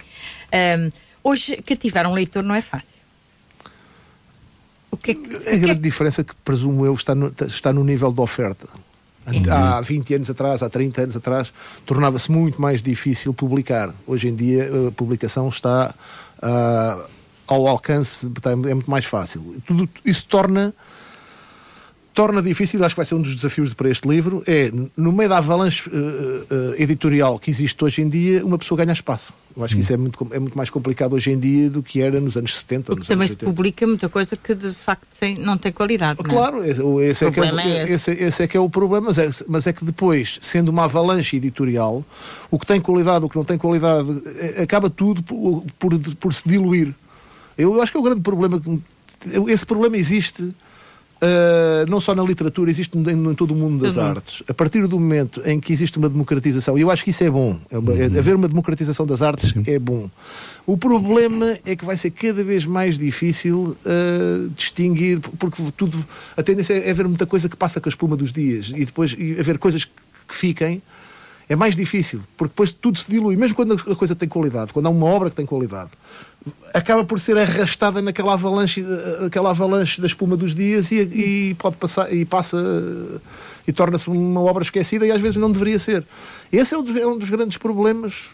[0.53, 0.91] Ahm,
[1.22, 2.99] hoje, cativar um leitor não é fácil.
[4.91, 7.84] O que é que, A é grande diferença que presumo eu está no, está no
[7.84, 8.68] nível de oferta.
[9.49, 11.53] Há 20 anos atrás, há 30 anos atrás,
[11.86, 13.95] tornava-se muito mais difícil publicar.
[14.07, 15.95] Hoje em dia a publicação está
[16.43, 17.07] ah,
[17.47, 19.62] ao alcance, é muito mais fácil.
[19.66, 20.74] Tudo isso torna
[22.13, 25.29] torna difícil, acho que vai ser um dos desafios para este livro, é no meio
[25.29, 26.45] da avalanche eh,
[26.79, 29.33] eh, editorial que existe hoje em dia, uma pessoa ganha espaço.
[29.57, 32.01] Eu acho que isso é muito, é muito mais complicado hoje em dia do que
[32.01, 33.51] era nos anos 70 ou Porque nos também anos se 80.
[33.57, 36.21] publica muita coisa que de facto tem- não tem qualidade.
[36.25, 36.35] não é?
[36.37, 37.93] Claro, esse, o- esse é, que é, o- problema é esse.
[37.93, 40.85] esse, esse é que é o problema, mas é, mas é que depois, sendo uma
[40.85, 42.05] avalanche editorial,
[42.51, 44.09] o que tem qualidade, o que não tem qualidade,
[44.39, 46.95] eh, acaba tudo por, por, por se diluir.
[47.59, 48.61] Eu acho que é o grande problema.
[48.61, 48.81] que-
[49.53, 50.55] Esse problema existe.
[51.21, 54.07] Ah, não só na literatura, existe em, em todo o mundo das mundo.
[54.07, 54.43] artes.
[54.49, 57.31] A partir do momento em que existe uma democratização, e eu acho que isso é
[57.31, 60.09] bom, é uma- é- haver uma democratização das artes é bom.
[60.66, 66.05] O problema é que vai ser cada vez mais difícil ah, distinguir, porque tudo,
[66.37, 69.14] a tendência é haver muita coisa que passa com a espuma dos dias e depois
[69.18, 69.91] e haver coisas que,
[70.29, 70.83] que fiquem.
[71.49, 74.87] É mais difícil, porque depois tudo se dilui, mesmo quando a coisa tem qualidade, quando
[74.87, 75.91] há uma obra que tem qualidade,
[76.72, 78.84] acaba por ser arrastada naquela avalanche,
[79.26, 82.57] aquela avalanche da espuma dos dias e, e pode passar e passa
[83.66, 86.05] e torna-se uma obra esquecida e às vezes não deveria ser.
[86.53, 88.30] Esse é um dos, é um dos grandes problemas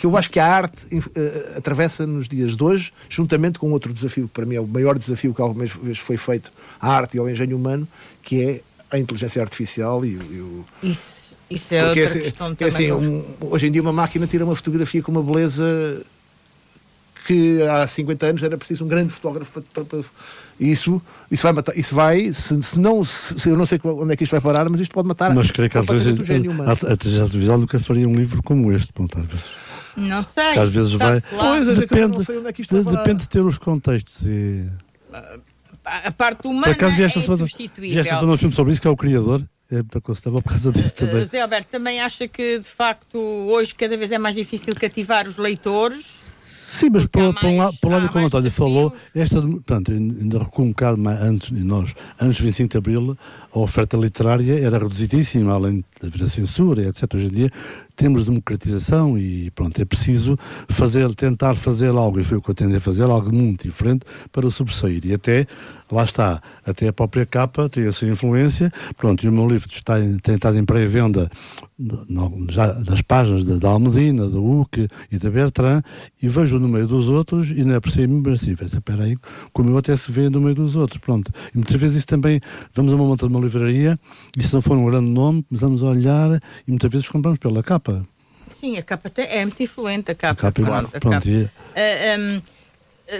[0.00, 3.92] que eu acho que a arte eh, atravessa nos dias de hoje, juntamente com outro
[3.92, 7.16] desafio, que para mim é o maior desafio que alguma vez foi feito à arte
[7.16, 7.86] e ao engenho humano,
[8.22, 11.00] que é a inteligência artificial e, o- e o, Isso,
[11.50, 12.68] isso é porque outra é assim, questão é também.
[12.74, 16.04] assim, um- hoje em dia uma máquina tira uma fotografia com uma beleza
[17.26, 20.00] que há 50 anos era preciso um grande fotógrafo para, para- para-
[20.60, 24.16] isso, isso vai matar, isso vai, se, se não, se, eu não sei onde é
[24.16, 26.34] que isto vai parar, mas isto pode matar Mas creio que às vezes completamente o
[26.34, 26.70] gênio humano.
[26.86, 29.44] a, artificial nunca faria um livro como este, pronto, às vezes.
[29.96, 30.52] Não sei.
[30.52, 31.20] Que às vezes vai.
[31.20, 33.02] Pois, é Depende, não sei onde é que isto vai de- parar.
[33.02, 34.14] depende de ter os contextos.
[34.26, 34.68] E...
[35.84, 37.44] A parte Por humana acaso vi esta é semana,
[37.78, 39.42] vi esta semana um filme sobre isso, que é o Criador.
[39.70, 41.24] É muita coisa, estava por causa disso Uh, também.
[41.26, 45.36] Zé Alberto, também acha que de facto hoje cada vez é mais difícil cativar os
[45.36, 46.23] leitores?
[46.44, 48.26] Sim, mas Porque há por, por um mais- lado, por um lado como o mais
[48.26, 52.70] António falou, esta, portanto, ainda recuo um bocado mais antes de nós, antes de 25
[52.70, 53.18] de Abril,
[53.52, 57.14] a oferta literária era reduzidíssima, além de haver a censura, etc.
[57.14, 57.50] Hoje em dia
[57.96, 60.36] temos democratização e pronto, é preciso
[60.68, 64.50] fazer, tentar fazer algo, e foi o que eu tentei fazer, algo muito diferente para
[64.50, 65.00] sobressair.
[65.04, 65.46] E até,
[65.90, 69.68] lá está, até a própria capa tem a sua influência, pronto, e o meu livro
[69.70, 71.30] está em- tem estado em pré-venda
[72.86, 75.82] das páginas da, Almedina, da UC e da Bertrand,
[76.22, 79.16] e vejo no meio dos outros e não é percebo assim, espera aí,
[79.52, 81.32] como eu até se vê no meio dos outros, pronto.
[81.52, 82.40] E muitas vezes isso também,
[82.72, 83.98] vamos a uma monta de uma livraria,
[84.38, 87.62] e se não for um grande nome, começamos a olhar e muitas vezes compramos pela
[87.62, 87.83] capa.
[88.60, 90.48] Sim, a capa tem- é muito influente, a capa.
[90.48, 91.50] A capa, pronto, a pronto, capa.
[91.76, 92.42] Ah, hum,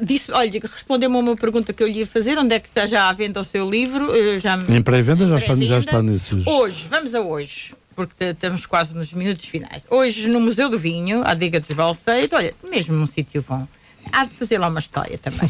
[0.03, 2.87] disse, olha, respondeu-me a uma pergunta que eu lhe ia fazer, onde é que está
[2.87, 4.05] já à venda o seu livro?
[4.15, 6.47] Eu já me- Em pré-venda já está, já está nesses.
[6.47, 9.83] Hoje, vamos a hoje, porque estamos quase nos minutos finais.
[9.91, 13.67] Hoje, no Museu do Vinho, à Diga dos Balseiros, olha, mesmo num sítio bom,
[14.13, 15.49] há de fazer lá uma história também.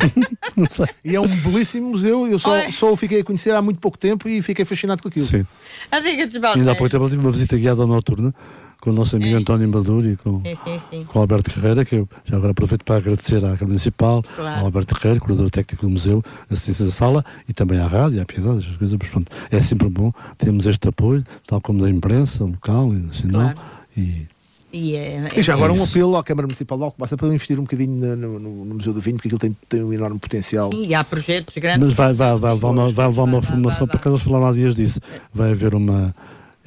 [0.56, 0.86] Não sei.
[1.04, 3.98] E é um belíssimo museu, eu só, só o fiquei a conhecer há muito pouco
[3.98, 5.26] tempo e fiquei fascinado com aquilo.
[5.26, 5.46] Sim.
[5.90, 8.34] A Diga dos Ainda há pouco tempo tive uma visita guiada noturna
[8.80, 11.04] com o nosso amigo António Maduro e com, Sim, sim, sim.
[11.04, 14.58] com o Alberto Carreira, que eu já agora aproveito para agradecer à Câmara Municipal, Claro.
[14.60, 18.24] ao Alberto Carreira, curador técnico do museu, assistência da sala, e também à rádio, à
[18.24, 18.96] piedade, estas coisas.
[18.98, 23.52] Mas, pronto, é sempre bom termos este apoio, tal como da imprensa local e nacional.
[23.52, 23.60] Claro.
[23.98, 24.26] E
[24.72, 25.90] E, é, E já é agora um isso.
[25.90, 29.00] apelo à Câmara Municipal de Alcobaça para investir um bocadinho no, no- no Museu do
[29.00, 30.70] Vinho, porque aquilo tem, tem um enorme potencial.
[30.72, 31.86] Sim, e há projetos grandes.
[31.88, 34.24] Mas vai, vai, vai, vai, uma, vai uma Vai, vai, reformulação, vai, por acaso eles
[34.24, 35.00] falaram há dias disso.
[35.34, 36.14] Vai haver uma.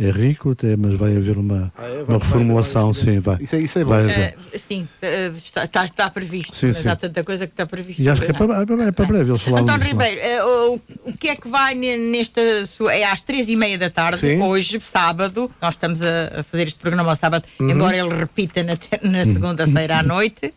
[0.05, 1.89] É rico até, mas vai haver uma, Ah, é?
[1.89, 3.37] Vai- uma vai- reformulação, vai- sim, vai.
[3.41, 3.89] Isso é- isso é bom.
[3.91, 4.09] Vai.
[4.11, 6.89] Eh, sim, eh, está, está, está previsto, Sim, mas sim.
[6.89, 8.01] há tanta coisa que está previsto.
[8.01, 9.85] E acho que é Não para, é para breve, eles falaram António.
[9.85, 12.93] Ribeiro, eh, o, o que é que vai ne- nesta sua.
[12.93, 14.41] É às três e meia da tarde, Sim.
[14.41, 15.49] hoje, sábado.
[15.61, 17.69] Nós estamos a, a fazer este programa ao sábado, Uhum.
[17.69, 20.53] embora ele repita na, na segunda-feira à noite.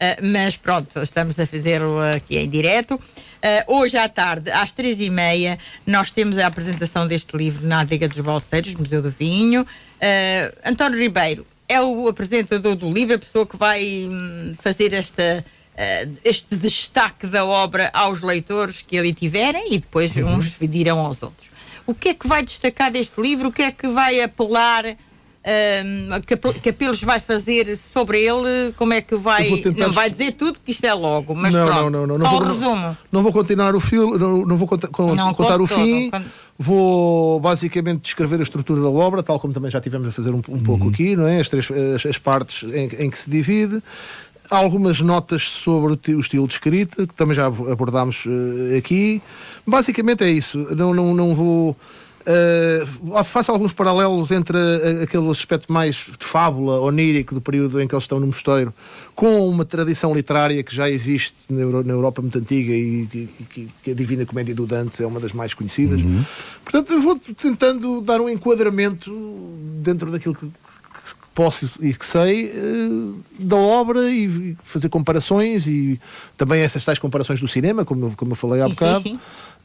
[0.00, 3.00] Eh, mas pronto, estamos a fazê-lo aqui em direto.
[3.66, 8.08] Hoje à tarde, às três e meia, nós temos a apresentação deste livro na Adega
[8.08, 9.62] dos Balseiros, Museu do Vinho.
[9.62, 15.44] Uh, António Ribeiro é o apresentador do livro, a pessoa que vai hum, fazer esta,
[15.74, 20.36] uh, este destaque da obra aos leitores que ali tiverem e depois uhum.
[20.36, 21.48] uns dirão aos outros.
[21.86, 23.48] O que é que vai destacar deste livro?
[23.48, 24.84] O que é que vai apelar?
[25.46, 26.08] Um,
[26.62, 28.72] que, apelos vai fazer sobre ele?
[28.78, 29.58] Como é que vai.
[29.58, 29.88] Tentar...
[29.88, 31.90] Não vai dizer tudo, porque isto é logo, mas não, pronto.
[31.90, 32.18] Não, não, não.
[32.18, 32.96] Não, vou, resumo.
[33.12, 36.10] Não, vou continuar o filme, não, não vou contar, não, contar o fim.
[36.58, 40.40] Vou basicamente descrever a estrutura da obra, tal como também já tivemos a fazer um,
[40.48, 40.62] um uhum.
[40.62, 41.40] pouco aqui, não é?
[41.40, 43.82] As, três, as, as partes em, em que se divide
[44.50, 49.20] algumas notas sobre o estilo de escrita, que também já abordámos uh, aqui.
[49.66, 50.58] Basicamente é isso.
[50.74, 51.76] Não, não, não vou
[52.26, 57.86] Uh, faço alguns paralelos entre a, aquele aspecto mais de fábula, onírico, do período em
[57.86, 58.72] que eles estão no mosteiro,
[59.14, 63.06] com uma tradição literária que já existe na, Euro, na Europa muito antiga e
[63.50, 66.00] que, que, a Divina Comédia do Dante é uma das mais conhecidas.
[66.00, 66.24] Uhum.
[66.62, 69.12] Portanto, eu vou tentando dar um enquadramento
[69.82, 70.50] dentro daquilo que,
[71.34, 76.00] posso e que sei uh, da obra e fazer comparações e
[76.36, 79.02] também essas tais comparações do cinema, como, como eu falei há bocado.
[79.02, 79.20] Sim, sim.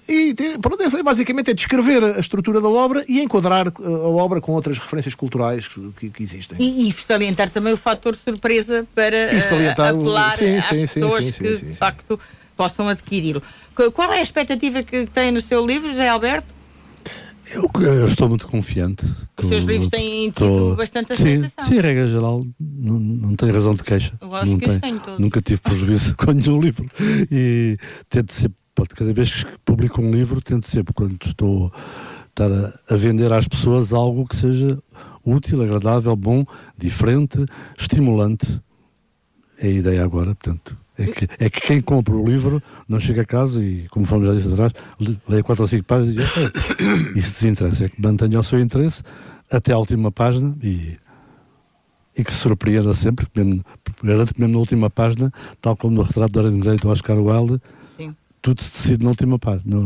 [0.10, 4.42] E pronto, é, basicamente é descrever a estrutura da obra e enquadrar eh, a obra
[4.42, 6.58] com outras referências culturais que, que existem.
[6.60, 10.38] E, e, salientar também o fator surpresa para e salientar uh, apelar o...
[10.38, 12.20] sim, às sim, pessoas sim, sim, que de facto
[12.58, 13.44] possam adquiri-lo.
[13.94, 16.60] Qual é a expectativa que tem no seu livro, José Alberto?
[17.52, 19.06] Eu, eu, estou muito confiante.
[19.42, 21.66] Os seus livros têm tido bastante aceitação.
[21.66, 24.14] Sim, sim, regra geral, não, não tenho razão de queixa.
[24.20, 25.20] Eu acho não que tenho, tenho todos.
[25.20, 26.88] Nunca tive prejuízo com nenhum livro.
[27.32, 31.72] E tento ser pode, cada vez que publico um livro, tento sempre, quando estou
[32.30, 34.82] estar a, a, vender às pessoas algo que seja
[35.26, 36.46] útil, agradável, bom,
[36.78, 37.46] diferente,
[37.78, 38.62] estimulante.
[39.58, 40.78] É a ideia agora, portanto.
[40.98, 44.30] É que, é que quem compra o livro não chega a casa e, como falamos
[44.30, 44.74] já disse atrás,
[45.28, 46.36] leia quatro ou cinco páginas e diz,
[47.16, 47.86] isso desinteressa.
[47.86, 49.04] É que mantenha o seu interesse
[49.52, 50.98] até à última página e,
[52.18, 53.28] e que se surpreenda sempre,
[54.04, 57.62] garanto que mesmo na última página, tal como no retrato Dorian Gray do Oscar Wilde,
[58.42, 59.80] tudo se decide na última, pá, na,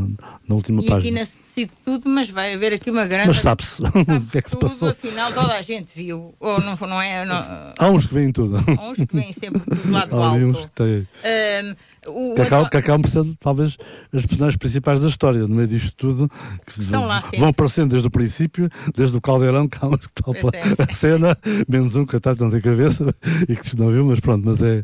[0.47, 0.99] na última e página.
[0.99, 3.27] aqui não se decide tudo, mas vai haver aqui uma grande.
[3.27, 4.89] Mas sabe-se o que é que se tudo, passou.
[4.89, 6.33] Afinal, toda a gente viu.
[6.39, 7.25] Ou não, não é.
[7.25, 7.35] Não...
[7.77, 8.57] Há uns que veem tudo.
[8.57, 10.45] Há uns que veem sempre do lado Há alto.
[10.45, 11.07] Uns que têm.
[11.23, 11.75] Um,
[12.05, 13.77] o, que, acabam, que acabam por ser talvez
[14.11, 16.29] as personagens principais da história, no meio disto tudo,
[16.65, 20.07] que vão, lá, vão aparecendo desde o princípio, desde o caldeirão, que há uns que
[20.07, 20.61] estão é.
[20.89, 21.37] a cena,
[21.67, 23.15] menos um que está não tem cabeça
[23.47, 24.83] e que não viu, mas pronto, mas é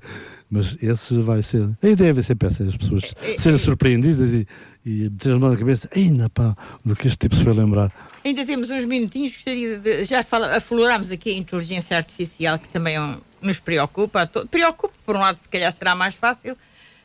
[0.49, 1.69] mas esse vai ser.
[1.81, 3.61] A ideia vai ser essa, as pessoas é, é, serem é.
[3.61, 4.47] surpreendidas e,
[4.85, 7.91] e meter as mãos na cabeça, ainda pá, do que este tipo se foi lembrar.
[8.25, 10.03] Ainda temos uns minutinhos, gostaria de.
[10.05, 12.95] Já fala, aflorámos aqui a inteligência artificial, que também
[13.41, 14.29] nos preocupa.
[14.49, 16.57] Preocupa, por um lado, se calhar será mais fácil,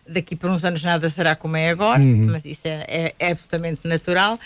[0.09, 2.29] daqui por uns anos nada será como é agora, uhum.
[2.31, 4.39] mas isso é, é, é, absolutamente natural.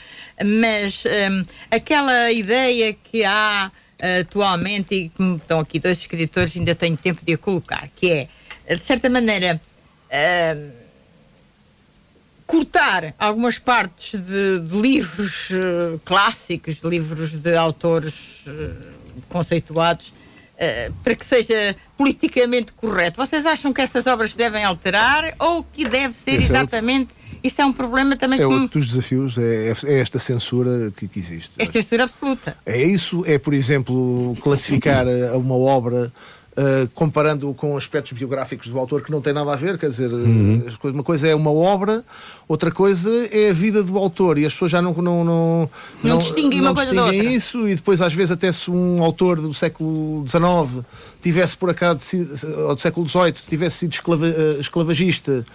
[0.60, 6.74] Mas um, aquela ideia que há uh, atualmente, e como estão aqui dois escritores, ainda
[6.74, 8.28] tenho tempo de a colocar, que é
[8.76, 9.60] de certa maneira,
[10.08, 10.72] uh,
[12.46, 20.12] cortar algumas partes de, de livros uh, clássicos, de livros de autores uh, conceituados,
[21.04, 23.16] para que seja politicamente correto.
[23.24, 27.12] Vocês acham que essas obras devem alterar ou que deve ser Esse exatamente.
[27.14, 28.40] É isso é um problema também.
[28.40, 31.52] É outro dos desafios, é, é esta censura que, que existe.
[31.58, 32.56] É censura absoluta.
[32.66, 35.06] É isso, é, por exemplo, classificar
[35.36, 36.12] uma obra
[36.58, 40.10] Uh, comparando com aspectos biográficos do autor que não tem nada a ver, quer dizer,
[40.10, 40.66] uhum.
[40.82, 42.04] uma coisa é uma obra,
[42.48, 45.70] outra coisa é a vida do autor e as pessoas já não não não,
[46.02, 49.54] não, não distinguem, não distinguem isso e depois às vezes até se um autor do
[49.54, 50.84] século XIX
[51.22, 52.00] tivesse por acaso
[52.66, 55.46] ou do século XVIII tivesse sido esclava, uh, esclavagista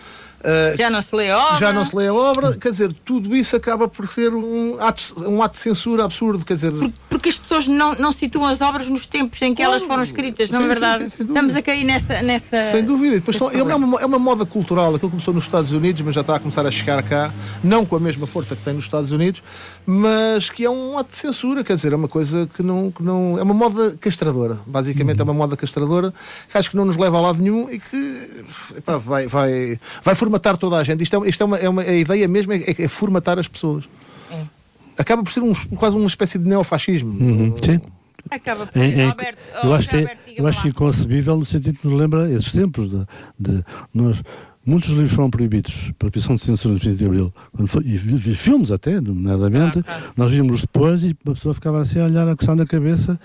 [0.43, 1.55] Uh, já não se lê a obra.
[1.55, 5.01] Já não se lê a obra, quer dizer, tudo isso acaba por ser um ato,
[5.29, 6.71] um ato de censura absurdo, quer dizer...
[6.71, 10.03] Por, porque as pessoas não, não situam as obras nos tempos em que elas foram
[10.03, 11.03] escritas, não é verdade?
[11.03, 12.21] Sim, sim, Estamos a cair nessa...
[12.21, 16.01] nessa sem dúvida, depois é, uma, é uma moda cultural, aquilo começou nos Estados Unidos,
[16.01, 17.33] mas já está a começar a chegar cá,
[17.63, 19.41] não com a mesma força que tem nos Estados Unidos,
[19.85, 22.91] mas que é um ato de censura, quer dizer, é uma coisa que não...
[22.91, 26.13] Que não é uma moda castradora, basicamente é uma moda castradora,
[26.51, 28.43] que acho que não nos leva a lado nenhum e que
[28.77, 31.03] epá, vai, vai, vai formar formatar toda a gente.
[31.03, 33.85] Isto é, isto é, uma, é uma a ideia mesmo é, é, formatar as pessoas.
[34.31, 34.41] É.
[34.97, 37.11] Acaba por ser um, quase uma espécie de neofascismo.
[37.11, 37.55] Uhum.
[37.63, 37.79] Sim.
[38.29, 41.87] Acaba por é, é, Alberto, eu acho que é, eu acho inconcebível no sentido que
[41.87, 43.05] nos lembra esses tempos de,
[43.37, 43.63] de
[43.93, 44.23] nós
[44.65, 47.33] muitos livros foram proibidos pela petição de censura do 25 de Abril
[47.67, 51.99] foi, e, e, filmes até, nomeadamente, ah, nós vimos depois e a pessoa ficava assim
[51.99, 53.19] a olhar a coçar na cabeça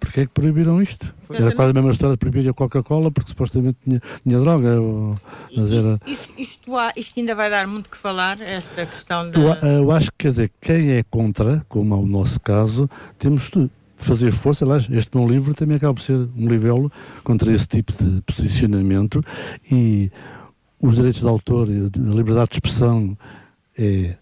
[0.00, 1.12] Porquê é que proibiram isto?
[1.30, 4.80] Era quase a mesma história de proibir a Coca-Cola porque supostamente tinha, tinha droga.
[4.80, 5.18] Ou,
[5.56, 6.00] mas era...
[6.06, 9.38] Isto, isto, há- isto ainda vai dar muito que falar, esta questão da.
[9.38, 12.88] Eu, eu acho que, quer dizer, quem é contra, como é o nosso caso,
[13.18, 14.64] temos de fazer força.
[14.64, 16.90] Aliás, este meu livro também acaba por ser um livelo
[17.24, 19.22] contra esse tipo de posicionamento
[19.70, 20.10] e
[20.80, 23.18] os direitos de autor e a liberdade de expressão
[23.76, 24.14] é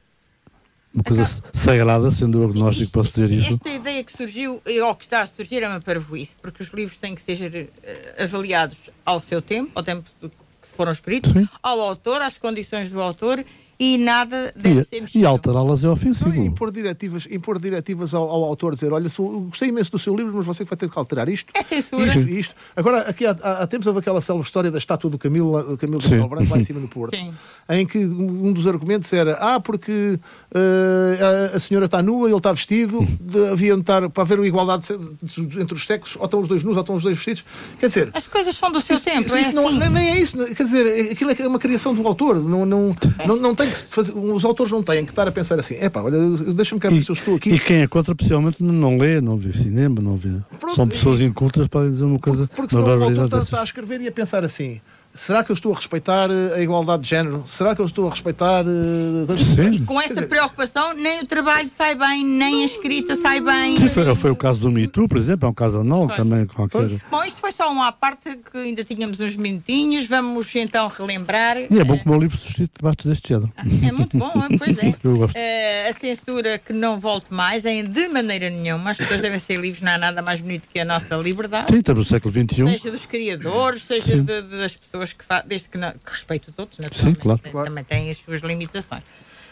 [0.96, 3.52] uma coisa sagrada, sendo agnóstico, posso dizer isso.
[3.54, 6.96] Esta ideia que surgiu, ou que está a surgir, é uma parvoíce, porque os livros
[6.96, 11.46] têm que ser eh, avaliados ao seu tempo, ao tempo que foram escritos, Sim.
[11.62, 13.44] ao autor, às condições do autor,
[13.78, 15.22] e nada deve ser E, mexido.
[15.22, 16.34] e alterá-las é Não, ofensivo.
[16.34, 19.98] e impor diretivas, impor diretivas ao, ao autor, dizer, olha, sou, eu gostei imenso do
[19.98, 21.50] seu livro, mas você que vai ter que alterar isto.
[21.54, 22.04] É censura.
[22.06, 22.54] Isto, isto.
[22.74, 26.00] Agora, aqui há, há, tempos houve aquela célebre história da estátua do Camilo, do Camilo
[26.00, 26.08] Sim.
[26.10, 27.32] Castelo Branco, lá em cima no Porto, Sim.
[27.68, 30.18] em que um dos argumentos era, ah, porque
[30.54, 34.46] eh, a, senhora está nua, ele está vestido, de, havia de estar, para haver uma
[34.46, 34.86] igualdade
[35.22, 37.44] de- de- entre os sexos, ou estão os dois nus, ou estão os dois vestidos.
[37.78, 39.78] Quer dizer, As coisas são do seu isso, tempo, isso- é isso não, assim.
[39.78, 42.36] nem- nem é isso, quer dizer, aquilo é uma criação do autor.
[42.40, 42.96] Não, não,
[43.26, 45.74] não, não tem que se fazer, os autores não têm que estar a pensar assim:
[45.74, 46.18] epá, olha,
[46.54, 47.50] deixa-me cá ver se eu estou aqui.
[47.54, 50.30] E quem é contra, possivelmente, não lê, não vê cinema, não vê.
[50.58, 53.38] Pronto, São pessoas e- incultas podem dizer uma coisa, Porque uma senão o autor está,
[53.38, 54.80] está a escrever e a pensar assim:
[55.16, 57.44] será que eu estou a respeitar eh, a igualdade de género?
[57.46, 58.64] Será que eu estou a respeitar.
[58.64, 59.84] eh, Sim.
[59.84, 63.76] Com essa preocupação, nem o trabalho sai bem, nem a escrita sai bem.
[63.76, 66.16] Sim, foi, foi o caso do Me Too, por exemplo, é um caso anal Pois.
[66.16, 67.00] também, qualquer.
[67.10, 70.06] Bom, isto foi só uma à parte que ainda tínhamos uns minutinhos.
[70.06, 71.56] Vamos então relembrar.
[71.58, 73.52] E é bom eh, que o meu livro suscite debates deste género.
[73.86, 74.94] É muito bom, é, pois é.
[75.02, 75.36] Eu gosto.
[75.36, 78.90] A censura que não volte mais, em, de maneira nenhuma.
[78.90, 81.66] As pessoas devem ser livres, não há nada mais bonito que a nossa liberdade.
[81.70, 82.70] Sim, estamos no século XXI.
[82.78, 86.78] Seja dos criadores, seja de- das pessoas que fazem, desde que, não, que respeito todos,
[86.78, 87.20] naturalmente.
[87.20, 87.38] claro.
[87.40, 87.68] Tem- Claro.
[87.68, 89.02] Também têm as suas limitações.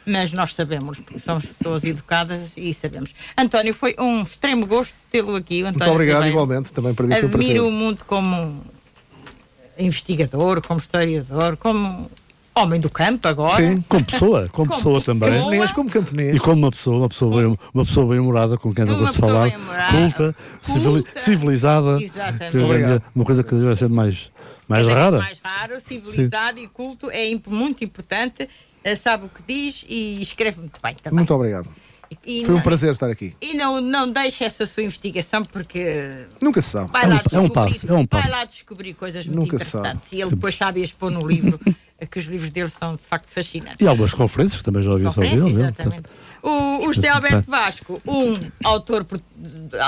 [0.07, 3.15] Mas nós sabemos, porque somos pessoas educadas e sabemos.
[3.39, 5.63] António, foi um extremo gosto tê-lo aqui.
[5.63, 6.35] o Muito António obrigado, Ribeiro.
[6.43, 6.73] igualmente.
[6.75, 7.47] Também para mim foi um prazer.
[7.53, 8.61] Admiro o mundo como um
[9.79, 12.11] investigador, como historiador, como
[12.55, 13.57] homem do campo agora.
[13.65, 13.81] Sim.
[13.89, 15.19] Como pessoa, como, Como pessoa pessoa.
[15.19, 15.39] também.
[15.41, 16.37] Camponês como camponês.
[16.37, 19.15] E como uma pessoa, uma pessoa bem, uma pessoa bem humorada, com quem eu gosto
[19.15, 19.51] de falar,
[19.91, 21.05] culta, culta.
[21.21, 23.03] civilizada, Exatamente.
[23.15, 24.31] uma coisa que vai ser mais,
[24.69, 25.19] mais Cada vez rara.
[25.19, 28.49] mais raro, civilizado e culto, é imp- muito importante,
[28.83, 31.17] eh, sabe o que diz e escreve muito bem também.
[31.19, 31.69] Muito obrigado.
[32.25, 33.35] E, Foi um não- prazer estar aqui.
[33.41, 36.91] E não, não deixe essa sua investigação porque Nunca se sabe.
[36.93, 38.31] vai É um- lá é um descobrir, passo, é um vai passo.
[38.31, 39.89] lá descobrir coisas muito Nunca se sabe.
[39.89, 40.13] interessantes.
[40.13, 41.59] E ele depois sabe pôr no livro,
[42.07, 43.77] que os livros dele são de facto fascinantes.
[43.81, 45.51] E algumas conferências que também já ouvi sobre ele.
[45.51, 46.03] exatamente.
[46.43, 49.07] O, o José Alberto Vasco, um autor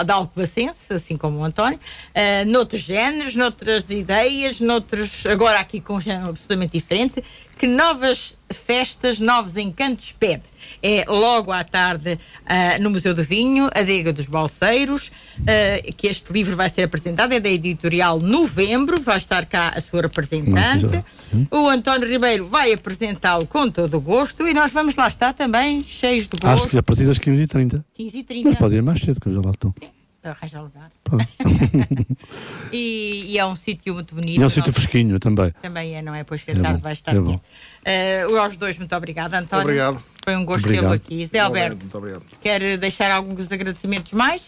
[0.06, 1.78] da Alcobacense, assim como o António,
[2.14, 7.22] eh, noutros géneros, noutras ideias, noutros, agora aqui com um género absolutamente diferente,
[7.58, 10.42] que novas festas, novos encantos pede.
[10.82, 16.06] É logo à tarde ah, no Museu do Vinho, a Adega dos Balseiros, ah, que
[16.06, 21.02] este livro vai ser apresentado, é da editorial Novembro, vai estar cá a sua representante.
[21.50, 25.82] O António Ribeiro vai apresentá-lo com todo o gosto e nós vamos lá estar também,
[25.82, 26.68] cheios de Acho gosto.
[26.68, 27.82] que a partir das 15h30.
[27.94, 29.74] 15 e Mas 30 pode ir mais cedo, que eu já lá estou.
[30.30, 30.90] Arranjar lugar.
[32.72, 34.40] E, e é um sítio muito bonito.
[34.40, 35.52] E é um sítio fresquinho também.
[35.62, 36.24] Também é, não é?
[36.24, 37.40] Pois que a É tarde bom, vai estar é bom.
[37.84, 39.64] Eh, aos dois, muito obrigada, António.
[39.64, 40.02] Obrigado.
[40.24, 41.24] Foi um gosto tê-lo aqui.
[41.26, 42.24] Zé Alberto, Muito obrigado.
[42.42, 44.42] quer deixar alguns agradecimentos mais?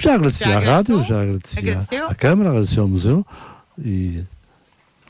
[0.00, 3.26] Já agradeci Já à rádio, já agradeci à Câmara, agradeci ao Museu
[3.78, 4.22] e,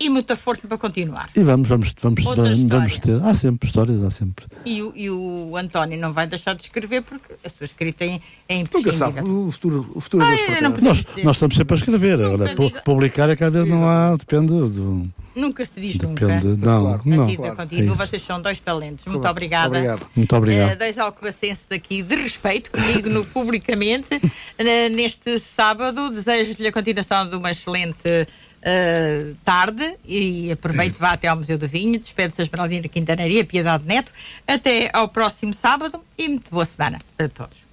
[0.00, 1.30] E muita força para continuar.
[1.36, 3.22] e vamos, vamos, vamos, vamos, vamos ter.
[3.22, 4.44] Há sempre histórias, há sempre.
[4.66, 8.20] E o, e o António não vai deixar de escrever porque a sua escrita é,
[8.48, 9.20] é Nunca sabe.
[9.20, 10.54] O futuro, o futuro é Ah, trás.
[10.60, 13.68] Podemos Nós, nós estamos sempre a escrever, Nunca agora diga- publicar é que às vezes
[13.68, 15.08] não há, depende do.
[15.36, 16.26] Nunca se diz nunca.
[16.26, 17.02] Depende, não, Claro.
[17.04, 17.26] A não.
[17.26, 17.56] vida claro.
[17.56, 19.04] continua, É vocês são dois talentos.
[19.06, 19.32] Muito Claro.
[19.32, 19.66] obrigada.
[19.68, 20.06] Obrigado.
[20.14, 20.70] Muito obrigado.
[20.70, 24.08] Eh, dois alcobacenses aqui de respeito comigo no publicamente
[24.58, 26.10] eh, neste sábado.
[26.10, 28.28] Desejo-lhe a continuação de uma excelente
[28.64, 33.84] eh, tarde e aproveite, vá até ao Museu do Vinho, despede-se a Esmeraldina Quintanaria, Piedade
[33.84, 34.10] Neto.
[34.46, 37.63] Até ao próximo sábado e muito boa semana para todos.